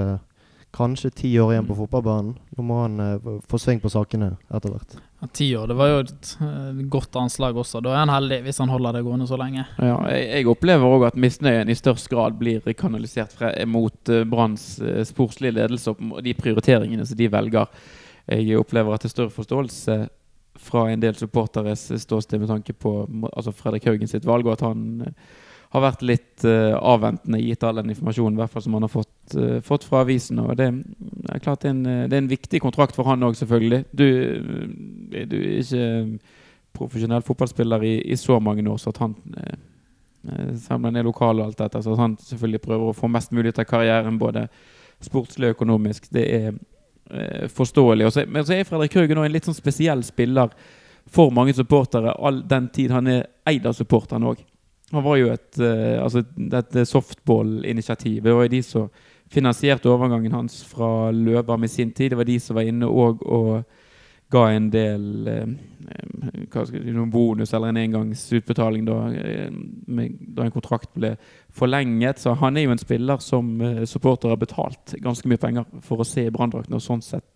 kanskje 0.78 1.10
ti 1.24 1.34
år 1.42 1.56
igjen 1.56 1.66
på 1.68 1.74
mm. 1.74 1.82
fotballbanen. 1.82 2.32
Nå 2.56 2.64
må 2.64 2.80
han 2.84 3.42
få 3.50 3.60
sving 3.60 3.82
på 3.82 3.90
sakene 3.92 4.36
etter 4.48 4.72
hvert. 4.72 4.98
Ja, 5.20 5.26
Ti 5.32 5.56
år, 5.56 5.66
det 5.66 5.74
var 5.74 5.88
jo 5.90 6.02
et 6.04 6.28
uh, 6.40 6.82
godt 6.86 7.16
anslag 7.18 7.56
også. 7.58 7.80
Da 7.82 7.90
er 7.90 8.04
han 8.04 8.12
heldig 8.12 8.38
hvis 8.44 8.60
han 8.62 8.70
holder 8.70 8.94
det 8.94 9.02
gående 9.06 9.26
så 9.26 9.38
lenge. 9.40 9.64
Ja, 9.82 9.96
jeg, 10.12 10.28
jeg 10.30 10.50
opplever 10.52 10.94
òg 10.94 11.08
at 11.08 11.18
misnøyen 11.18 11.72
i 11.72 11.76
størst 11.78 12.06
grad 12.12 12.36
blir 12.38 12.62
kanalisert 12.78 13.34
fra, 13.34 13.50
mot 13.66 14.12
uh, 14.12 14.22
Branns 14.30 14.76
uh, 14.78 15.02
sportslige 15.08 15.56
ledelse 15.58 15.90
og 15.90 16.22
de 16.22 16.36
prioriteringene 16.38 17.06
som 17.06 17.18
de 17.18 17.30
velger. 17.34 17.82
Jeg 18.28 18.60
opplever 18.60 18.94
at 18.94 19.02
det 19.02 19.10
er 19.10 19.16
større 19.16 19.34
forståelse 19.34 19.98
fra 20.58 20.86
en 20.92 21.02
del 21.02 21.18
supporteres 21.18 21.86
ståsted 22.02 22.42
med 22.42 22.50
tanke 22.50 22.74
på 22.74 22.92
altså 23.32 23.54
Fredrik 23.54 23.86
Haugen 23.88 24.10
sitt 24.10 24.26
valg, 24.26 24.46
og 24.46 24.54
at 24.54 24.66
han 24.68 24.86
uh, 25.02 25.36
har 25.74 25.84
vært 25.84 26.04
litt 26.06 26.44
uh, 26.48 26.76
avventende 26.80 27.40
gitt 27.42 27.64
all 27.66 27.80
den 27.80 27.92
informasjonen 27.92 28.38
hvert 28.40 28.52
fall 28.54 28.64
som 28.64 28.76
han 28.78 28.86
har 28.86 28.92
fått, 28.92 29.34
uh, 29.36 29.58
fått 29.64 29.84
fra 29.84 30.02
avisen. 30.04 30.40
og 30.40 30.54
det, 30.56 30.68
er 31.28 31.42
klart 31.44 31.64
det 31.64 31.70
er, 31.70 31.76
en, 31.76 32.08
det 32.08 32.16
er 32.16 32.22
en 32.22 32.30
viktig 32.30 32.62
kontrakt 32.64 32.96
for 32.96 33.08
han 33.10 33.26
òg, 33.26 33.36
selvfølgelig. 33.36 33.82
Du, 33.92 34.06
du, 35.12 35.36
er 35.36 35.58
ikke 35.60 35.90
profesjonell 36.78 37.24
fotballspiller 37.26 37.84
i, 37.84 37.94
i, 38.12 38.16
så 38.16 38.38
mange 38.40 38.64
år, 38.70 38.80
så 38.80 38.94
at 38.94 39.02
han 39.04 39.14
uh, 39.36 40.56
selv 40.56 40.78
om 40.78 40.88
han 40.88 40.98
er 40.98 41.06
lokal 41.06 41.38
og 41.38 41.50
alt 41.50 41.60
dette, 41.60 41.84
så 41.84 41.92
at 41.94 42.02
han 42.02 42.16
selvfølgelig 42.22 42.64
prøver 42.64 42.90
å 42.90 42.96
få 42.96 43.12
mest 43.12 43.36
mulig 43.36 43.52
ut 43.52 43.62
av 43.62 43.68
karrieren, 43.68 44.18
både 44.20 44.48
sportslig 45.04 45.50
og 45.50 45.58
økonomisk. 45.58 46.08
Det 46.14 46.26
er 46.40 46.50
uh, 46.56 47.46
forståelig. 47.52 48.08
Også, 48.08 48.26
men 48.26 48.48
så 48.48 48.56
er 48.56 48.68
Fredrik 48.68 48.96
Haugen 48.96 49.20
en 49.20 49.36
litt 49.36 49.48
sånn 49.48 49.56
spesiell 49.56 50.04
spiller 50.06 50.54
for 51.08 51.32
mange 51.32 51.54
supportere, 51.56 52.12
all 52.12 52.42
den 52.48 52.68
tid 52.72 52.92
han 52.92 53.08
er 53.08 53.28
eid 53.48 53.68
av 53.68 53.76
supporterne 53.76 54.32
òg. 54.32 54.40
Han 54.92 55.04
var 55.04 55.18
jo 55.20 55.32
et 55.32 55.60
uh, 55.60 56.02
altså 56.02 56.22
dette 56.34 56.84
softball-initiativet. 56.88 58.34
Var 58.34 58.48
de 58.48 58.62
som 58.64 58.88
finansierte 59.28 59.90
overgangen 59.92 60.32
hans 60.32 60.62
fra 60.64 61.10
Løva 61.12 61.58
med 61.60 61.68
sin 61.68 61.92
tid. 61.92 62.10
Det 62.10 62.16
var 62.16 62.28
de 62.28 62.38
som 62.40 62.56
var 62.56 62.68
inne 62.68 62.88
og, 62.88 63.20
og 63.28 63.62
ga 64.32 64.46
en 64.52 64.70
del 64.72 65.28
uh, 65.28 66.62
si, 66.64 66.80
noen 66.86 67.10
bonus 67.12 67.52
eller 67.52 67.72
en 67.72 67.80
engangsutbetaling 67.82 68.86
da, 68.88 68.96
med, 69.86 70.16
da, 70.20 70.46
en 70.46 70.54
kontrakt 70.54 70.94
ble 70.96 71.14
forlenget. 71.52 72.22
Så 72.24 72.32
han 72.40 72.56
er 72.56 72.64
jo 72.64 72.72
en 72.76 72.80
spiller 72.80 73.20
som 73.24 73.50
uh, 73.60 73.82
supportere 73.84 74.32
har 74.32 74.40
betalt 74.40 74.96
ganske 75.04 75.28
mye 75.28 75.42
penger 75.42 75.68
for 75.84 76.00
å 76.00 76.08
se 76.08 76.24
i 76.24 76.32
branndrakten. 76.32 76.78
Og 76.78 76.84
sånn 76.84 77.04
sett 77.04 77.28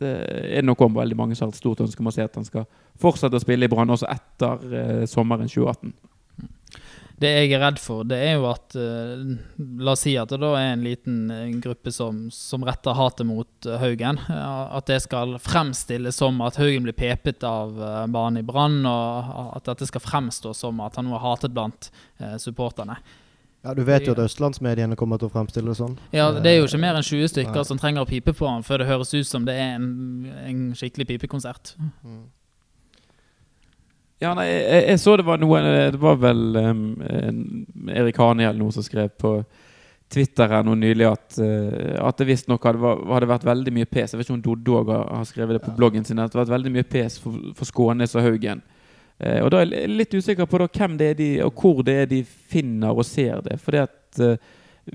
er 0.00 0.62
det 0.62 0.64
nok 0.64 0.80
om 0.86 0.94
veldig 0.96 1.16
mange 1.18 1.34
som 1.36 1.48
har 1.48 1.52
et 1.52 1.58
stort 1.58 1.82
ønske 1.84 2.00
om 2.00 2.08
å 2.08 2.14
se 2.14 2.24
at 2.24 2.38
han 2.38 2.46
skal 2.46 2.62
fortsette 3.02 3.36
å 3.36 3.42
spille 3.42 3.66
i 3.66 3.68
Brann 3.68 3.90
også 3.92 4.08
etter 4.08 5.02
sommeren 5.10 5.50
2018. 5.50 5.90
Det 7.20 7.30
jeg 7.34 7.52
er 7.52 7.60
redd 7.60 7.80
for, 7.82 8.04
det 8.08 8.16
er 8.16 8.38
jo 8.38 8.46
at 8.48 8.74
uh, 8.80 9.20
La 9.84 9.92
oss 9.92 10.06
si 10.06 10.14
at 10.16 10.30
det 10.32 10.38
da 10.40 10.54
er 10.56 10.70
en 10.72 10.84
liten 10.86 11.18
uh, 11.28 11.42
gruppe 11.60 11.92
som, 11.92 12.22
som, 12.32 12.64
retter 12.64 12.96
hatet 12.96 13.28
mot 13.28 13.68
uh, 13.68 13.76
Haugen. 13.82 14.20
at 14.30 14.88
det 14.88 15.02
skal 15.04 15.36
fremstilles 15.42 16.16
som 16.16 16.40
at 16.46 16.56
Haugen 16.60 16.86
blir 16.86 16.96
pepet 16.96 17.44
av 17.44 17.76
banen 18.08 18.40
i 18.40 18.46
Brann, 18.46 18.80
og 18.88 19.56
at 19.58 19.68
dette 19.68 19.88
skal 19.90 20.04
fremstå 20.04 20.54
som 20.56 20.80
at 20.84 20.96
han 20.96 21.08
nå 21.08 21.16
er 21.18 21.24
hatet 21.24 21.52
blant 21.56 21.90
supporterne. 22.40 22.96
Ja, 23.62 23.74
Du 23.74 23.82
vet 23.84 24.06
jo 24.08 24.14
at 24.16 24.22
østlandsmediene 24.24 24.96
kommer 24.96 25.20
til 25.20 25.28
å 25.28 25.34
fremstille 25.34 25.68
det 25.68 25.76
sånn. 25.76 25.98
Ja, 26.16 26.30
Det 26.32 26.48
er 26.48 26.60
jo 26.60 26.68
ikke 26.68 26.80
mer 26.80 26.96
enn 26.96 27.04
20 27.04 27.32
stykker 27.34 27.64
som 27.68 27.80
trenger 27.80 28.06
å 28.06 28.08
pipe 28.08 28.32
på 28.32 28.48
han 28.48 28.64
før 28.64 28.80
det 28.80 28.88
høres 28.88 29.12
ut 29.12 29.28
som 29.28 29.44
det 29.44 29.58
er 29.60 29.76
en, 29.76 29.90
en 30.48 30.62
skikkelig 30.76 31.10
pipekonsert. 31.12 31.74
Mm. 32.00 32.22
Ja, 34.20 34.34
nei, 34.36 34.46
jeg, 34.50 34.84
jeg, 34.84 35.00
så 35.00 35.14
det 35.16 35.24
var 35.24 35.40
noe 35.40 35.60
Det 35.64 36.00
var 36.00 36.18
vel 36.20 36.42
um, 36.60 36.84
Erik 37.88 38.18
Hane 38.20 38.44
eller 38.44 38.60
noe 38.60 38.74
som 38.74 38.84
skrev 38.84 39.08
på 39.16 39.38
Twitter 40.10 40.50
her 40.50 40.66
nå 40.66 40.74
nylig 40.76 41.06
at, 41.08 41.38
uh, 41.38 41.94
at 42.04 42.20
det 42.20 42.26
visstnok 42.28 42.66
hadde, 42.66 42.92
hadde 43.14 43.30
vært 43.30 43.46
veldig 43.48 43.72
mye 43.78 43.88
pes. 43.88 44.12
Jeg 44.12 44.20
vet 44.20 44.26
ikke 44.26 44.36
om 44.36 44.42
Doddo 44.44 44.76
òg 44.82 44.92
har 44.92 45.24
skrevet 45.28 45.56
det 45.56 45.62
på 45.64 45.72
ja. 45.72 45.78
bloggen 45.78 46.04
sin. 46.04 46.20
At 46.20 46.34
det 46.34 46.36
har 46.36 46.44
vært 46.44 46.56
veldig 46.58 46.74
mye 46.74 46.88
pes 46.90 47.16
for, 47.22 47.38
for 47.56 47.70
Skånes 47.70 48.16
og 48.18 48.26
Haugen. 48.26 48.60
Uh, 49.22 49.38
og 49.46 49.52
da 49.54 49.62
er 49.62 49.72
jeg 49.72 49.94
litt 49.94 50.18
usikker 50.18 50.50
på 50.50 50.60
da, 50.60 50.68
hvem 50.76 51.00
det 51.00 51.12
er 51.14 51.18
de, 51.22 51.30
og 51.46 51.64
hvor 51.64 51.84
det 51.86 51.96
er 52.02 52.12
de 52.12 52.20
finner 52.26 52.92
og 52.92 53.06
ser 53.08 53.40
det. 53.46 53.56
Fordi 53.62 53.84
at 53.86 54.22
uh, 54.26 54.36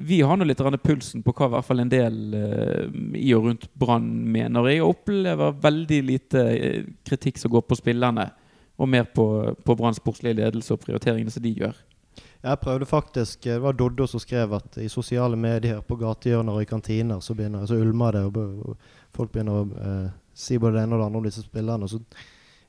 vi 0.05 0.22
har 0.27 0.38
nå 0.38 0.46
litt 0.46 0.62
pulsen 0.84 1.25
på 1.25 1.34
hva 1.34 1.48
i 1.48 1.55
hvert 1.55 1.65
fall 1.65 1.82
en 1.82 1.89
del 1.89 2.15
i 3.15 3.29
og 3.38 3.46
rundt 3.46 3.70
Brann 3.79 4.10
mener. 4.34 4.67
Jeg 4.67 4.84
opplever 4.84 5.62
veldig 5.63 6.00
lite 6.03 6.50
kritikk 7.08 7.39
som 7.39 7.53
går 7.53 7.63
på 7.70 7.77
spillerne 7.79 8.25
og 8.77 8.89
mer 8.89 9.08
på, 9.15 9.25
på 9.65 9.75
Branns 9.75 10.01
sportslige 10.01 10.39
ledelse 10.41 10.74
og 10.75 10.82
prioriteringene 10.84 11.32
som 11.32 11.44
de 11.44 11.53
gjør. 11.55 11.77
Jeg 12.46 12.60
prøvde 12.62 12.86
faktisk 12.86 13.44
Det 13.44 13.58
var 13.62 13.74
Doddo 13.74 14.05
som 14.08 14.22
skrev 14.22 14.53
at 14.53 14.77
i 14.77 14.88
sosiale 14.91 15.36
medier, 15.36 15.82
på 15.82 15.98
gatehjørner 15.98 16.53
og 16.53 16.62
i 16.62 16.70
kantiner, 16.70 17.20
så, 17.20 17.34
begynner, 17.34 17.65
så 17.65 17.79
ulmer 17.82 18.12
det, 18.12 18.24
og, 18.29 18.77
folk 19.15 19.32
begynner 19.32 19.62
å 19.62 19.65
eh, 19.82 20.10
si 20.36 20.60
både 20.60 20.77
det 20.77 20.84
ene 20.84 20.96
og 20.96 21.01
det 21.01 21.08
andre 21.08 21.22
om 21.22 21.25
disse 21.25 21.46
spillerne. 21.46 21.89
Så 21.89 22.01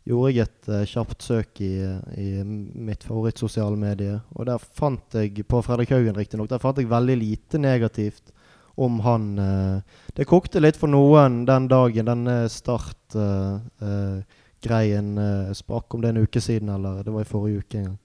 gjorde 0.06 0.32
jeg 0.32 0.46
et 0.46 0.70
eh, 0.70 0.86
kjapt 0.88 1.26
søk 1.26 1.60
i, 1.66 1.74
i 2.22 2.28
mitt 2.46 3.04
favorittsosiale 3.04 3.76
medie, 3.80 4.20
og 4.34 4.48
der 4.48 4.62
fant 4.62 5.18
jeg, 5.18 5.44
på 5.50 5.60
Fredrik 5.66 5.92
Haugen 5.92 6.16
riktignok, 6.16 6.48
der 6.52 6.62
fant 6.62 6.80
jeg 6.80 6.90
veldig 6.90 7.18
lite 7.20 7.60
negativt 7.60 8.32
om 8.76 9.00
han. 9.04 9.28
Eh, 9.42 10.00
det 10.16 10.28
kokte 10.30 10.62
litt 10.62 10.78
for 10.80 10.92
noen 10.92 11.42
den 11.48 11.68
dagen, 11.72 12.08
denne 12.08 12.38
start 12.52 13.18
eh, 13.18 14.22
eh 14.66 14.70
greien 14.70 15.16
uh, 15.18 15.52
sprakk, 15.54 15.94
om 15.94 16.02
det 16.02 16.12
en 16.12 16.24
uke 16.24 16.40
siden 16.42 16.72
eller 16.74 17.02
det 17.04 17.14
var 17.14 17.24
i 17.24 17.28
forrige 17.30 17.64
uke 17.64 17.78
en 17.78 17.90
gang. 17.90 17.98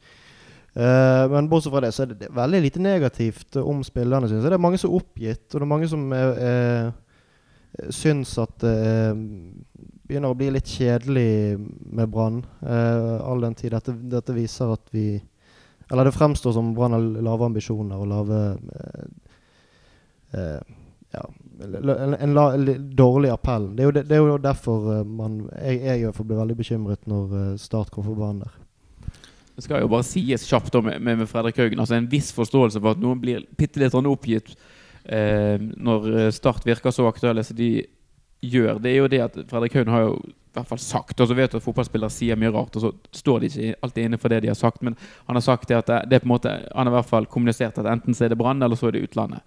Uh, 0.72 1.28
men 1.28 1.50
bortsett 1.52 1.74
fra 1.74 1.82
det, 1.84 1.92
så 1.92 2.06
er 2.06 2.14
det 2.14 2.30
veldig 2.32 2.62
lite 2.64 2.80
negativt 2.80 3.58
om 3.60 3.82
spillerne, 3.84 4.30
syns 4.30 4.46
jeg. 4.46 4.52
Det 4.54 4.60
er 4.60 4.64
mange 4.64 4.80
som 4.80 4.92
er 4.92 5.02
oppgitt, 5.02 5.48
og 5.50 5.58
det 5.58 5.66
er 5.66 5.72
mange 5.74 5.90
som 5.92 6.06
er, 6.16 6.38
er, 6.48 7.90
syns 7.92 8.38
at 8.40 8.56
det 8.64 8.78
uh, 9.12 9.26
begynner 10.08 10.32
å 10.32 10.38
bli 10.40 10.48
litt 10.52 10.68
kjedelig 10.72 11.60
med 11.92 12.12
Brann. 12.12 12.40
Uh, 12.64 13.20
all 13.28 13.44
den 13.44 13.58
tid 13.60 13.76
dette, 13.76 13.96
dette, 14.12 14.36
viser 14.36 14.72
at 14.74 14.88
vi 14.92 15.22
Eller 15.92 16.08
det 16.08 16.16
fremstår 16.16 16.54
som 16.56 16.74
Brann 16.76 16.96
har 16.96 17.04
lave 17.04 17.46
ambisjoner 17.46 18.00
og 18.00 18.08
lave 18.08 18.38
ja, 20.32 21.24
en, 21.62 22.34
la, 22.34 22.54
en, 22.54 22.96
dårlig 22.96 23.30
appell. 23.30 23.70
Det 23.76 23.84
er 23.84 23.90
jo, 23.90 23.94
det, 23.96 24.04
det 24.10 24.18
er 24.18 24.26
jo 24.26 24.38
derfor 24.42 24.90
uh, 24.90 25.06
man 25.06 25.44
Jeg, 25.56 25.82
jeg 25.86 26.02
i 26.10 26.12
blir 26.24 26.42
veldig 26.42 26.58
bekymret 26.58 27.08
når 27.10 27.36
uh, 27.36 27.56
Start 27.62 27.92
kommer 27.92 28.14
på 28.14 28.20
banen 28.20 28.44
der. 28.46 28.58
Det 29.56 29.66
skal 29.66 29.84
jo 29.84 29.92
bare 29.92 30.08
sies 30.08 30.48
kjapt 30.48 30.76
med, 30.82 31.02
med, 31.02 31.22
med, 31.22 31.30
Fredrik 31.30 31.58
Haugen. 31.60 31.80
Altså 31.80 31.96
En 31.96 32.10
viss 32.12 32.32
forståelse 32.34 32.82
for 32.82 32.96
at 32.96 33.02
noen 33.02 33.20
blir 33.22 33.44
bitte 33.60 33.82
litt 33.82 33.94
oppgitt 33.94 34.54
eh, 35.04 35.60
når 35.60 36.32
Start 36.34 36.66
virker 36.66 36.96
så 36.96 37.06
aktuelle 37.10 37.44
som 37.44 37.58
de 37.60 37.84
gjør. 38.42 38.80
Det 38.82 38.90
er 38.90 38.98
jo 38.98 39.10
det 39.12 39.20
at 39.22 39.36
Fredrik 39.52 39.76
Haugen 39.76 39.94
har 39.94 40.08
jo 40.08 40.16
i 40.24 40.58
hvert 40.58 40.68
fall 40.68 40.82
sagt, 40.84 41.20
og 41.20 41.30
så 41.30 41.36
vet 41.36 41.54
du 41.54 41.60
at 41.60 41.64
fotballspillere 41.64 42.12
sier 42.12 42.40
mye 42.40 42.52
rart, 42.52 42.76
og 42.76 42.84
så 42.84 42.90
står 43.16 43.44
de 43.44 43.52
ikke 43.52 43.76
alltid 43.86 44.08
inne 44.08 44.18
for 44.20 44.34
det 44.34 44.42
de 44.44 44.50
har 44.52 44.58
sagt, 44.60 44.82
men 44.84 44.98
han 45.28 45.38
har 45.38 45.46
sagt 45.46 45.70
det 45.70 45.78
at 45.78 45.92
det 46.10 46.18
er 46.18 46.24
på 46.24 46.28
en 46.28 46.34
måte 46.34 46.52
Han 46.74 46.88
har 46.88 46.92
i 46.92 46.98
hvert 46.98 47.12
fall 47.12 47.28
kommunisert 47.32 47.80
at 47.80 47.88
enten 47.88 48.18
så 48.18 48.26
er 48.26 48.34
det 48.34 48.40
Brann, 48.42 48.64
eller 48.64 48.76
så 48.76 48.90
er 48.90 48.98
det 48.98 49.06
utlandet 49.06 49.46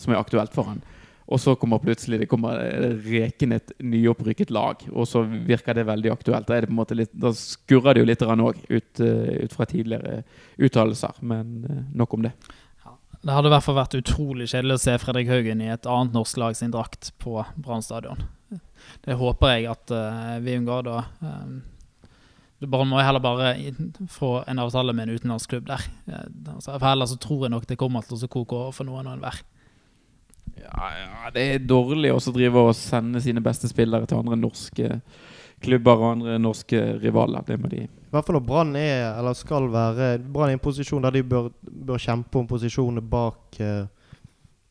som 0.00 0.14
er 0.14 0.20
aktuelt 0.20 0.54
for 0.54 0.70
han. 0.70 0.80
Og 1.30 1.38
så 1.38 1.54
kommer 1.54 1.78
plutselig 1.78 2.18
det 2.24 2.26
kommer 2.30 2.58
rekende 3.06 3.60
et 3.60 3.72
nyopprykket 3.78 4.50
lag, 4.50 4.80
og 4.90 5.06
så 5.06 5.22
virker 5.22 5.76
det 5.78 5.86
veldig 5.86 6.10
aktuelt. 6.10 6.48
Da, 6.50 6.58
det 6.90 6.96
litt, 6.98 7.12
da 7.14 7.30
skurrer 7.36 7.94
det 7.94 8.02
jo 8.02 8.08
litt 8.08 8.24
òg, 8.26 8.58
ut, 8.66 9.02
uh, 9.04 9.28
ut, 9.44 9.54
fra 9.54 9.68
tidligere 9.70 10.24
uttalelser. 10.58 11.22
Men 11.22 11.54
uh, 11.68 11.78
nok 12.02 12.18
om 12.18 12.26
det. 12.26 12.34
Det 13.20 13.34
hadde 13.36 13.50
i 13.50 13.52
hvert 13.52 13.66
fall 13.66 13.76
vært 13.76 13.98
utrolig 13.98 14.48
kjedelig 14.48 14.78
å 14.78 14.82
se 14.82 14.96
Fredrik 14.98 15.28
Haugen 15.28 15.60
i 15.60 15.70
et 15.70 15.86
annet 15.86 16.14
norsk 16.16 16.38
lag 16.40 16.54
sin 16.56 16.72
drakt 16.72 17.12
på 17.20 17.36
Brann 17.60 17.84
stadion. 17.84 18.24
Det 19.04 19.18
håper 19.20 19.54
jeg 19.54 19.68
at 19.70 19.92
uh, 19.92 20.38
vi 20.42 20.56
unngår 20.58 20.86
da. 20.88 21.02
Um, 21.20 21.60
Brann 22.60 22.90
må 22.90 23.00
heller 23.00 23.22
bare 23.22 23.54
få 24.12 24.40
en 24.48 24.60
avtale 24.60 24.92
med 24.96 25.08
en 25.08 25.20
utenlandsklubb 25.20 25.68
der. 25.68 25.84
Uh, 26.08 26.56
for 26.64 26.90
ellers 26.90 27.12
så 27.14 27.20
tror 27.20 27.46
jeg 27.46 27.54
nok 27.54 27.68
det 27.68 27.78
kommer 27.80 28.04
til 28.04 28.18
å 28.18 28.32
koke 28.32 28.56
over 28.56 28.74
for 28.76 28.88
noen 28.88 29.06
og 29.06 29.18
enhver. 29.18 29.42
Ja, 30.60 31.30
det 31.34 31.42
er 31.42 31.66
dårlig 31.66 32.12
også 32.14 32.32
å 32.32 32.36
drive 32.36 32.64
og 32.68 32.76
sende 32.76 33.22
sine 33.22 33.42
beste 33.44 33.68
spillere 33.70 34.08
til 34.08 34.20
andre 34.20 34.38
norske 34.38 35.00
klubber 35.60 36.00
og 36.00 36.10
andre 36.14 36.38
norske 36.40 36.80
rivaler. 37.02 37.44
Det 37.46 37.58
må 37.60 37.68
de 37.68 37.84
I 37.84 38.12
hvert 38.14 38.26
fall 38.26 38.40
Brann 38.44 38.74
er, 38.80 39.10
eller 39.12 39.36
skal 39.36 39.68
være 39.72 40.12
Brann 40.32 40.52
i 40.52 40.56
en 40.56 40.62
posisjon 40.62 41.04
der 41.04 41.18
de 41.18 41.24
bør, 41.26 41.50
bør 41.60 42.00
kjempe 42.00 42.40
om 42.40 42.48
posisjonene 42.50 43.04
bak 43.04 43.60
eh, 43.60 43.88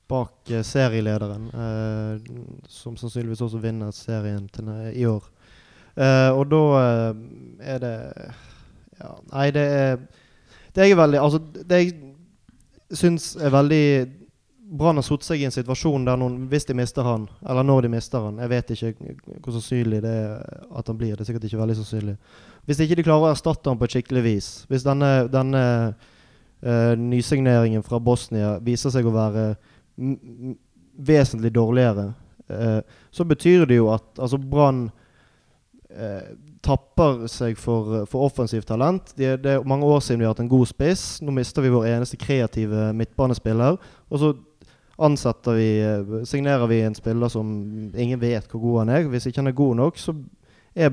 Bak 0.09 0.49
eh, 0.49 0.63
serielederen, 0.65 1.43
eh, 1.53 2.31
som 2.65 2.95
sannsynligvis 2.97 3.43
også 3.45 3.59
vinner 3.61 3.91
serien 3.93 4.47
til, 4.49 4.71
i 4.97 5.05
år. 5.05 5.27
Eh, 5.93 6.29
og 6.33 6.47
da 6.49 6.63
eh, 6.79 7.19
er 7.75 7.83
det 7.83 7.95
Ja, 8.99 9.13
nei, 9.31 9.49
det 9.55 9.65
er 9.73 9.99
Det 10.75 10.85
jeg 10.85 10.91
er 10.91 10.99
veldig 10.99 11.19
Altså, 11.21 11.39
det 11.69 11.79
jeg 11.83 11.93
syns 12.97 13.35
er 13.37 13.53
veldig 13.53 13.83
Brann 14.71 14.99
har 14.99 15.05
satt 15.05 15.25
seg 15.25 15.41
i 15.41 15.47
en 15.47 15.53
situasjon 15.53 16.03
der 16.05 16.17
noen, 16.19 16.43
hvis 16.51 16.67
de 16.69 16.75
mister 16.77 17.05
han, 17.05 17.25
eller 17.41 17.65
når 17.65 17.87
de 17.87 17.89
mister 17.95 18.21
han 18.21 18.37
Jeg 18.43 18.51
vet 18.51 18.73
ikke 18.75 18.91
hvor 19.41 19.55
sannsynlig 19.55 20.01
det 20.03 20.11
er 20.13 20.43
at 20.77 20.91
han 20.91 20.97
blir. 20.99 21.15
Det 21.15 21.23
er 21.23 21.29
sikkert 21.31 21.47
ikke 21.47 21.61
veldig 21.61 21.77
sannsynlig. 21.79 22.15
Hvis 22.69 22.81
ikke 22.85 22.99
de 22.99 23.05
klarer 23.07 23.25
å 23.25 23.31
erstatte 23.31 23.71
han 23.71 23.79
på 23.79 23.87
et 23.87 23.95
skikkelig 23.95 24.23
vis, 24.27 24.49
hvis 24.69 24.85
denne, 24.85 25.09
denne 25.33 25.63
uh, 25.89 26.93
nysigneringen 27.01 27.85
fra 27.85 27.97
Bosnia 28.03 28.57
viser 28.61 28.93
seg 28.93 29.09
å 29.09 29.13
være 29.15 29.45
vesentlig 31.09 31.51
dårligere, 31.55 32.11
uh, 32.53 32.81
så 33.09 33.25
betyr 33.25 33.65
det 33.69 33.79
jo 33.79 33.89
at 33.95 34.21
altså 34.21 34.37
Brann 34.37 34.83
uh, 35.95 36.29
tapper 36.61 37.23
seg 37.31 37.57
for, 37.57 38.03
for 38.11 38.27
offensivt 38.27 38.69
talent. 38.69 39.15
De, 39.17 39.31
det 39.41 39.55
er 39.55 39.65
mange 39.65 39.87
år 39.89 40.03
siden 40.03 40.21
vi 40.21 40.27
har 40.27 40.35
hatt 40.35 40.43
en 40.43 40.51
god 40.51 40.69
spiss. 40.69 41.07
Nå 41.25 41.33
mister 41.33 41.65
vi 41.65 41.73
vår 41.73 41.87
eneste 41.95 42.19
kreative 42.21 42.91
midtbanespiller. 42.99 43.79
Og 44.11 44.21
så 44.21 44.33
ansetter 44.99 45.55
vi 45.55 45.69
signerer 46.27 46.67
vi 46.67 46.81
en 46.83 46.95
spiller 46.97 47.31
som 47.31 47.47
ingen 47.95 48.19
vet 48.19 48.49
hvor 48.51 48.61
god 48.63 48.79
han 48.83 48.91
er. 48.97 49.07
Hvis 49.11 49.29
ikke 49.29 49.41
han 49.41 49.51
er 49.51 49.57
god 49.57 49.79
nok, 49.79 49.97
så 50.01 50.15
er 50.75 50.91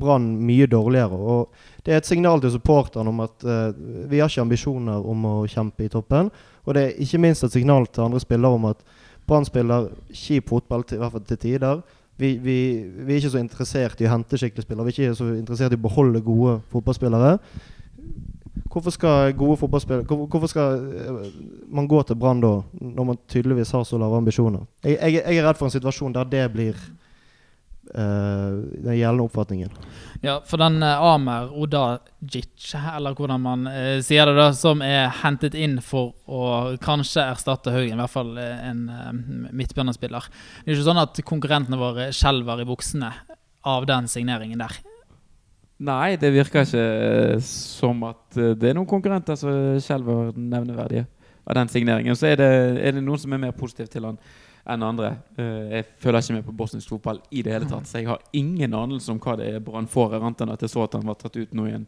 Brann 0.00 0.28
mye 0.46 0.66
dårligere. 0.70 1.16
Og 1.16 1.52
det 1.84 1.94
er 1.94 2.02
et 2.02 2.08
signal 2.08 2.40
til 2.42 2.54
supporterne 2.54 3.12
om 3.12 3.22
at 3.24 3.46
uh, 3.46 3.72
vi 4.10 4.20
har 4.20 4.30
ikke 4.30 4.44
ambisjoner 4.44 5.08
om 5.12 5.26
å 5.28 5.36
kjempe 5.50 5.86
i 5.86 5.92
toppen. 5.92 6.30
Og 6.66 6.76
det 6.76 6.82
er 6.82 7.02
ikke 7.02 7.20
minst 7.22 7.46
et 7.46 7.54
signal 7.54 7.88
til 7.88 8.06
andre 8.06 8.22
spillere 8.22 8.58
om 8.58 8.68
at 8.70 8.82
Brann 9.26 9.46
spiller 9.46 9.88
kjip 10.14 10.50
fotball, 10.52 10.84
til, 10.86 10.98
i 10.98 11.02
hvert 11.02 11.16
fall 11.16 11.24
til 11.26 11.40
tider. 11.42 11.80
Vi, 12.16 12.36
vi, 12.40 12.58
vi 12.86 13.12
er 13.12 13.18
ikke 13.18 13.34
så 13.34 13.40
interessert 13.42 14.00
i 14.00 14.06
å 14.06 14.12
hente 14.12 14.38
skikkelige 14.38 14.64
spillere. 14.64 14.86
Vi 14.86 14.94
er 14.94 15.08
ikke 15.10 15.18
så 15.18 15.32
interessert 15.34 15.74
i 15.74 15.80
å 15.80 15.86
beholde 15.88 16.22
gode 16.24 16.60
fotballspillere. 16.72 17.32
Hvorfor 18.76 18.92
skal 18.92 19.32
gode 19.32 19.56
fotballspillere 19.62 20.04
hvor- 20.04 20.26
Hvorfor 20.28 20.50
skal 20.52 20.82
eh, 21.00 21.32
man 21.72 21.88
gå 21.88 22.02
til 22.04 22.18
Brann 22.20 22.42
da, 22.44 22.50
når 22.76 23.04
man 23.08 23.18
tydeligvis 23.32 23.72
har 23.72 23.86
så 23.88 23.96
lave 23.98 24.18
ambisjoner? 24.20 24.66
Jeg, 24.84 24.98
jeg, 25.00 25.22
jeg 25.24 25.40
er 25.40 25.46
redd 25.48 25.56
for 25.56 25.70
en 25.70 25.72
situasjon 25.72 26.12
der 26.12 26.28
det 26.28 26.42
blir 26.52 26.76
uh, 27.96 28.52
den 28.84 28.98
gjeldende 28.98 29.24
oppfatningen. 29.24 29.70
Ja, 30.24 30.40
for 30.44 30.60
den 30.60 30.82
uh, 30.82 31.06
Amer 31.14 31.48
Odajic, 31.56 32.74
eller 32.74 33.14
hvordan 33.16 33.40
man 33.46 33.66
uh, 33.70 33.96
sier 34.04 34.28
det, 34.28 34.34
da, 34.36 34.50
som 34.56 34.82
er 34.84 35.08
hentet 35.22 35.54
inn 35.56 35.78
for 35.84 36.12
å 36.28 36.76
kanskje 36.82 37.24
erstatte 37.30 37.72
Haugen, 37.72 37.96
i 37.96 38.02
hvert 38.02 38.12
fall 38.12 38.34
en 38.40 38.82
uh, 38.90 39.08
midtbanespiller. 39.56 40.28
Det 40.64 40.72
er 40.72 40.76
ikke 40.76 40.90
sånn 40.90 41.00
at 41.04 41.22
konkurrentene 41.24 41.80
våre 41.80 42.10
skjelver 42.12 42.60
i 42.60 42.68
buksene 42.68 43.12
av 43.66 43.88
den 43.88 44.06
signeringen 44.10 44.60
der. 44.62 44.76
Nei, 45.76 46.16
det 46.16 46.32
virker 46.32 46.64
ikke 46.64 46.80
eh, 46.80 47.40
som 47.44 48.00
at 48.08 48.38
eh, 48.40 48.54
det 48.56 48.70
er 48.70 48.78
noen 48.78 48.88
konkurrenter 48.88 49.36
som 49.36 49.76
skjelver 49.84 50.32
nevneverdige 50.32 51.04
av 51.44 51.58
den 51.58 51.68
signeringen. 51.68 52.16
Så 52.16 52.30
er 52.30 52.40
det, 52.40 52.48
er 52.80 52.96
det 52.96 53.02
noen 53.04 53.20
som 53.20 53.34
er 53.36 53.42
mer 53.42 53.56
positiv 53.56 53.90
til 53.92 54.08
han 54.08 54.16
enn 54.66 54.82
andre. 54.82 55.12
Eh, 55.36 55.76
Jeg 55.76 55.88
følger 56.02 56.24
ikke 56.24 56.36
med 56.38 56.46
på 56.48 56.56
bosnisk 56.62 56.94
fotball 56.94 57.20
i 57.30 57.44
det 57.44 57.52
hele 57.52 57.68
tatt, 57.68 57.86
så 57.86 58.00
jeg 58.00 58.08
har 58.08 58.24
ingen 58.32 58.74
anelse 58.74 59.12
om 59.12 59.20
hva 59.20 59.36
det 59.38 59.50
er 59.52 59.60
Brann 59.64 59.86
får, 59.90 60.16
annet 60.16 60.46
enn 60.46 60.54
at 60.56 60.64
jeg 60.64 60.72
så 60.72 60.86
at 60.86 60.96
han 60.96 61.06
var 61.06 61.20
tatt 61.20 61.36
ut 61.36 61.52
nå 61.54 61.68
i 61.68 61.76
en, 61.76 61.84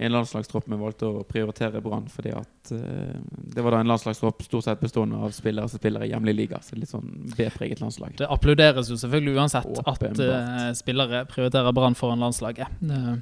en 0.00 0.12
landslagstropp, 0.14 0.64
vi 0.70 0.76
valgte 0.80 1.08
å 1.08 1.22
prioritere 1.28 1.82
Brann 1.84 2.06
fordi 2.08 2.32
at 2.32 2.70
uh, 2.72 3.16
det 3.52 3.64
var 3.64 3.74
da 3.74 3.82
en 3.82 3.90
landslagstropp 3.90 4.40
stort 4.46 4.64
sett 4.64 4.80
bestående 4.80 5.18
av 5.20 5.34
spillere 5.36 5.68
som 5.68 5.80
spiller 5.82 6.06
i 6.06 6.10
hjemlig 6.12 6.34
liga. 6.38 6.60
Så 6.64 6.78
litt 6.78 6.92
sånn 6.92 7.10
B-preget 7.34 7.82
landslag. 7.82 8.14
Det 8.16 8.28
applauderes 8.32 8.88
jo 8.88 8.96
selvfølgelig 9.00 9.36
uansett 9.36 9.68
at 9.82 9.92
Åpenbart. 9.92 10.22
eh, 10.24 10.70
spillere 10.78 11.24
prioriterer 11.28 11.76
Brann 11.76 11.98
foran 11.98 12.24
landslaget. 12.24 12.80
Uh, 12.80 13.20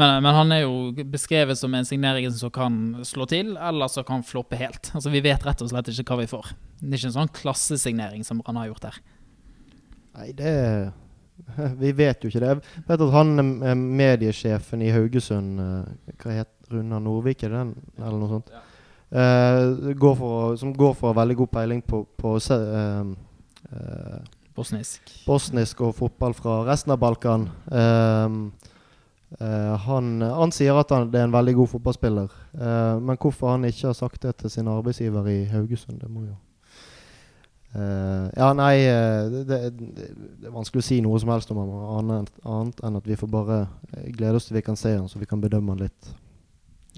men, 0.00 0.08
men 0.24 0.30
han 0.38 0.56
er 0.56 0.64
jo 0.64 1.04
beskrevet 1.12 1.60
som 1.60 1.76
en 1.76 1.88
signering 1.88 2.30
som 2.32 2.52
kan 2.54 2.80
slå 3.04 3.28
til, 3.28 3.54
eller 3.60 3.92
som 3.92 4.06
kan 4.08 4.24
floppe 4.24 4.56
helt. 4.60 4.94
Altså 4.96 5.12
Vi 5.12 5.24
vet 5.24 5.44
rett 5.44 5.60
og 5.60 5.72
slett 5.74 5.92
ikke 5.92 6.14
hva 6.14 6.22
vi 6.24 6.32
får. 6.32 6.54
Det 6.80 6.88
er 6.88 7.02
ikke 7.02 7.12
en 7.12 7.18
sånn 7.20 7.36
klassesignering 7.36 8.24
som 8.24 8.40
Brann 8.40 8.62
har 8.62 8.72
gjort 8.72 8.88
her. 8.88 9.00
Nei, 10.14 10.32
det 10.36 10.54
Vi 11.82 11.92
vet 11.92 12.22
jo 12.22 12.30
ikke 12.30 12.42
det. 12.42 12.52
Jeg 12.52 12.84
vet 12.88 13.04
at 13.06 13.14
han 13.14 13.62
er 13.66 13.74
mediesjefen 13.74 14.82
i 14.84 14.92
Haugesund 14.94 15.60
eh, 15.60 16.14
Hva 16.20 16.38
heter 16.40 16.74
Runar 16.74 17.02
Nordvik, 17.02 17.42
er 17.44 17.52
det 17.52 17.60
den? 17.60 17.74
Eller 17.98 18.20
noe 18.20 18.30
sånt. 18.30 18.54
Uh, 19.14 19.92
går 19.94 20.14
for, 20.18 20.54
som 20.58 20.72
går 20.74 20.94
for 20.98 21.14
veldig 21.14 21.36
god 21.38 21.50
peiling 21.52 21.82
på, 21.86 22.00
på 22.18 22.32
uh, 22.34 23.12
eh, 23.70 24.30
Bosnisk. 24.54 25.12
bosnisk 25.26 25.82
og 25.84 25.92
fotball 25.98 26.34
fra 26.34 26.62
resten 26.66 26.94
av 26.94 26.98
Balkan. 27.02 27.48
Ehm, 27.74 28.52
eh, 29.40 29.74
han, 29.86 30.22
han 30.22 30.54
sier 30.54 30.78
at 30.78 30.94
han, 30.94 31.08
det 31.10 31.20
er 31.20 31.26
en 31.28 31.34
veldig 31.34 31.54
god 31.58 31.72
fotballspiller. 31.74 32.36
Men 33.02 33.18
hvorfor 33.18 33.50
han 33.50 33.66
ikke 33.66 33.88
har 33.88 33.98
sagt 33.98 34.22
det 34.22 34.36
til 34.36 34.50
sin 34.54 34.70
arbeidsgiver 34.70 35.26
i 35.26 35.40
Haugesund, 35.50 35.98
det 36.00 36.10
må 36.10 36.22
jo 36.28 36.36
Eh, 37.74 38.26
Ja, 38.36 38.52
nei 38.54 38.74
eh, 38.86 39.30
det, 39.30 39.44
det, 39.48 39.60
det 39.74 40.48
er 40.48 40.54
vanskelig 40.54 40.84
å 40.84 40.86
si 40.86 41.00
noe 41.02 41.18
som 41.18 41.32
helst 41.34 41.50
om 41.50 41.58
ham 41.58 41.72
annet, 41.98 42.34
annet 42.46 42.82
enn 42.86 42.98
at 43.00 43.08
vi 43.08 43.18
får 43.18 43.30
bare 43.32 43.64
eh, 43.92 44.12
glede 44.14 44.38
oss 44.38 44.46
til 44.48 44.58
vi 44.58 44.66
kan 44.66 44.78
se 44.78 44.94
han, 44.94 45.08
så 45.10 45.18
vi 45.18 45.28
kan 45.30 45.42
bedømme 45.42 45.74
han 45.74 45.82
litt 45.82 46.12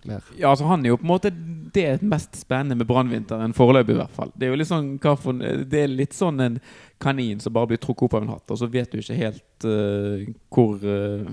mer. 0.06 0.24
Ja, 0.36 0.50
altså 0.50 0.68
Han 0.68 0.84
er 0.84 0.92
jo 0.92 0.98
på 1.00 1.06
en 1.06 1.12
måte 1.14 1.32
det 1.74 2.02
mest 2.04 2.36
spennende 2.36 2.76
med 2.76 2.88
brannvinteren 2.88 3.56
foreløpig, 3.56 3.96
i 3.96 4.00
hvert 4.02 4.16
fall. 4.16 4.32
Det 4.36 4.46
er 4.46 4.52
jo 4.52 4.58
litt 4.60 4.70
sånn 4.70 4.90
for, 5.00 5.40
Det 5.40 5.80
er 5.80 5.92
litt 5.92 6.16
sånn 6.16 6.40
en 6.44 6.58
kanin 7.02 7.40
som 7.40 7.54
bare 7.56 7.72
blir 7.72 7.80
trukket 7.80 8.06
opp 8.06 8.18
av 8.18 8.26
en 8.26 8.34
hatt, 8.34 8.50
og 8.52 8.60
så 8.60 8.68
vet 8.70 8.92
du 8.92 9.00
ikke 9.00 9.16
helt 9.18 9.66
uh, 9.66 10.22
hvor 10.52 10.84
uh, 10.84 11.26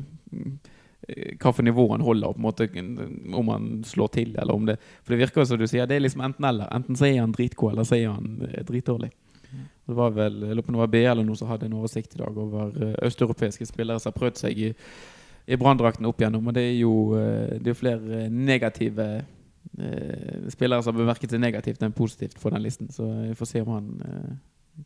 for 1.43 1.63
nivå 1.67 1.85
han 1.91 2.03
holder, 2.03 2.33
på 2.33 2.41
en 2.41 2.47
måte, 2.47 2.69
om 3.35 3.51
han 3.51 3.69
slår 3.87 4.13
til, 4.15 4.35
eller 4.39 4.55
om 4.55 4.65
det 4.65 4.77
For 5.03 5.13
det 5.13 5.21
virker 5.25 5.43
jo 5.43 5.51
som 5.51 5.59
du 5.59 5.67
sier, 5.67 5.85
det 5.87 5.99
er 5.99 6.05
liksom 6.07 6.23
enten-eller. 6.23 6.71
Enten 6.73 6.95
så 6.95 7.11
er 7.11 7.19
han 7.19 7.35
dritgod, 7.35 7.75
eller 7.75 7.87
så 7.87 7.99
er 7.99 8.15
han 8.15 8.39
dritdårlig. 8.67 9.11
Det 9.87 9.95
var 9.97 10.13
vel, 10.15 10.39
jeg 10.47 10.55
lurer 10.55 10.63
på 10.63 10.71
om 10.71 10.77
det 10.77 10.83
var 10.83 10.93
BL 10.93 11.09
eller 11.11 11.27
noe 11.27 11.39
som 11.39 11.49
hadde 11.51 11.67
en 11.67 11.75
oversikt 11.75 12.15
i 12.15 12.21
dag 12.21 12.37
over 12.39 12.71
eh, 12.79 12.95
østeuropeiske 13.07 13.67
spillere 13.67 13.99
som 13.99 14.13
har 14.13 14.19
prøvd 14.19 14.39
seg 14.45 14.61
i, 14.63 14.69
i 15.45 15.59
branndrakten 15.59 16.07
opp 16.07 16.23
igjennom. 16.23 16.47
Og 16.47 16.55
det 16.55 16.63
er 16.69 16.77
jo 16.77 16.93
eh, 17.19 17.57
det 17.59 17.73
er 17.73 17.79
flere 17.79 18.23
negative 18.31 19.09
eh, 19.19 20.47
spillere 20.53 20.85
som 20.85 20.93
har 20.93 21.03
bemerket 21.03 21.35
seg 21.35 21.43
negativt 21.43 21.83
enn 21.83 21.95
positivt 21.95 22.39
på 22.39 22.53
den 22.53 22.63
listen. 22.63 22.91
Så 22.95 23.09
vi 23.09 23.35
får 23.35 23.51
se 23.51 23.63
om 23.65 23.73
han 23.75 23.91
eh, 24.07 24.33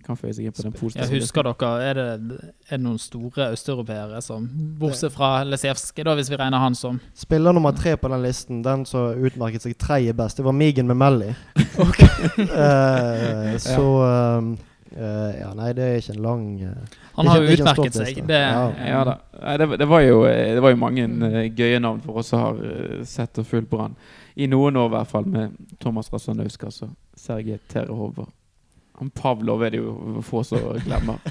kan 0.04 0.18
føye 0.20 0.34
seg 0.36 0.48
inn 0.48 0.56
på 0.56 0.66
den 0.66 0.74
positive 0.76 1.06
Jeg 1.06 1.22
husker 1.22 1.48
dere, 1.48 1.70
er 1.86 1.98
det, 1.98 2.40
er 2.68 2.76
det 2.76 2.84
noen 2.84 3.00
store 3.00 3.52
østeuropeere 3.56 4.20
som 4.24 4.48
Bortsett 4.80 5.14
fra 5.16 5.46
Lesijevskij, 5.48 6.04
da, 6.04 6.16
hvis 6.18 6.32
vi 6.32 6.40
regner 6.40 6.62
han 6.62 6.76
som 6.76 7.00
Spiller 7.16 7.56
nummer 7.56 7.76
tre 7.76 7.96
på 8.00 8.12
den 8.12 8.26
listen, 8.26 8.64
den 8.66 8.84
som 8.90 9.14
utmerket 9.16 9.64
seg 9.64 9.78
tredje 9.80 10.16
best, 10.18 10.42
det 10.42 10.48
var 10.48 10.58
Migen 10.58 10.90
Memelli. 10.90 11.34
Eh, 12.38 13.56
så 13.62 13.84
ehm, 14.04 14.50
eh, 14.96 15.40
Ja, 15.42 15.50
nei, 15.58 15.72
det 15.74 15.84
er 15.84 15.98
ikke 16.02 16.14
en 16.16 16.22
lang 16.24 16.46
uh, 16.62 17.00
Han 17.18 17.28
har 17.28 17.42
Ikke- 17.42 17.50
jo 17.58 17.58
utmerket 17.64 17.94
seg. 17.98 18.22
Det, 18.28 18.40
Ja. 18.40 18.62
Ja 18.88 19.04
da. 19.04 19.18
Nei, 19.42 19.58
Det, 19.58 19.68
det, 19.80 19.88
var 19.88 20.02
jo, 20.02 20.24
det 20.24 20.62
var 20.62 20.70
jo 20.70 20.80
mange 20.82 21.08
uh, 21.08 21.44
gøye 21.56 21.80
navn 21.80 22.02
for 22.02 22.22
oss 22.22 22.28
som 22.34 22.40
har 22.40 22.62
eh, 22.64 23.04
sett 23.04 23.38
og 23.42 23.46
fulgt 23.46 23.70
Brann. 23.70 23.96
I 24.36 24.48
noen 24.48 24.76
år 24.78 24.88
i 24.92 24.96
hvert 24.96 25.08
fall, 25.12 25.26
med 25.26 25.56
Thomas 25.80 26.12
Rasanauskas 26.14 26.82
og 26.86 26.92
Sergej 27.18 27.58
Terehov. 27.70 28.28
Han 29.00 29.10
Pavlov 29.10 29.64
er 29.66 29.70
det 29.74 29.80
jo 29.82 30.22
få 30.26 30.44
som 30.46 30.60
glemmer. 30.86 31.18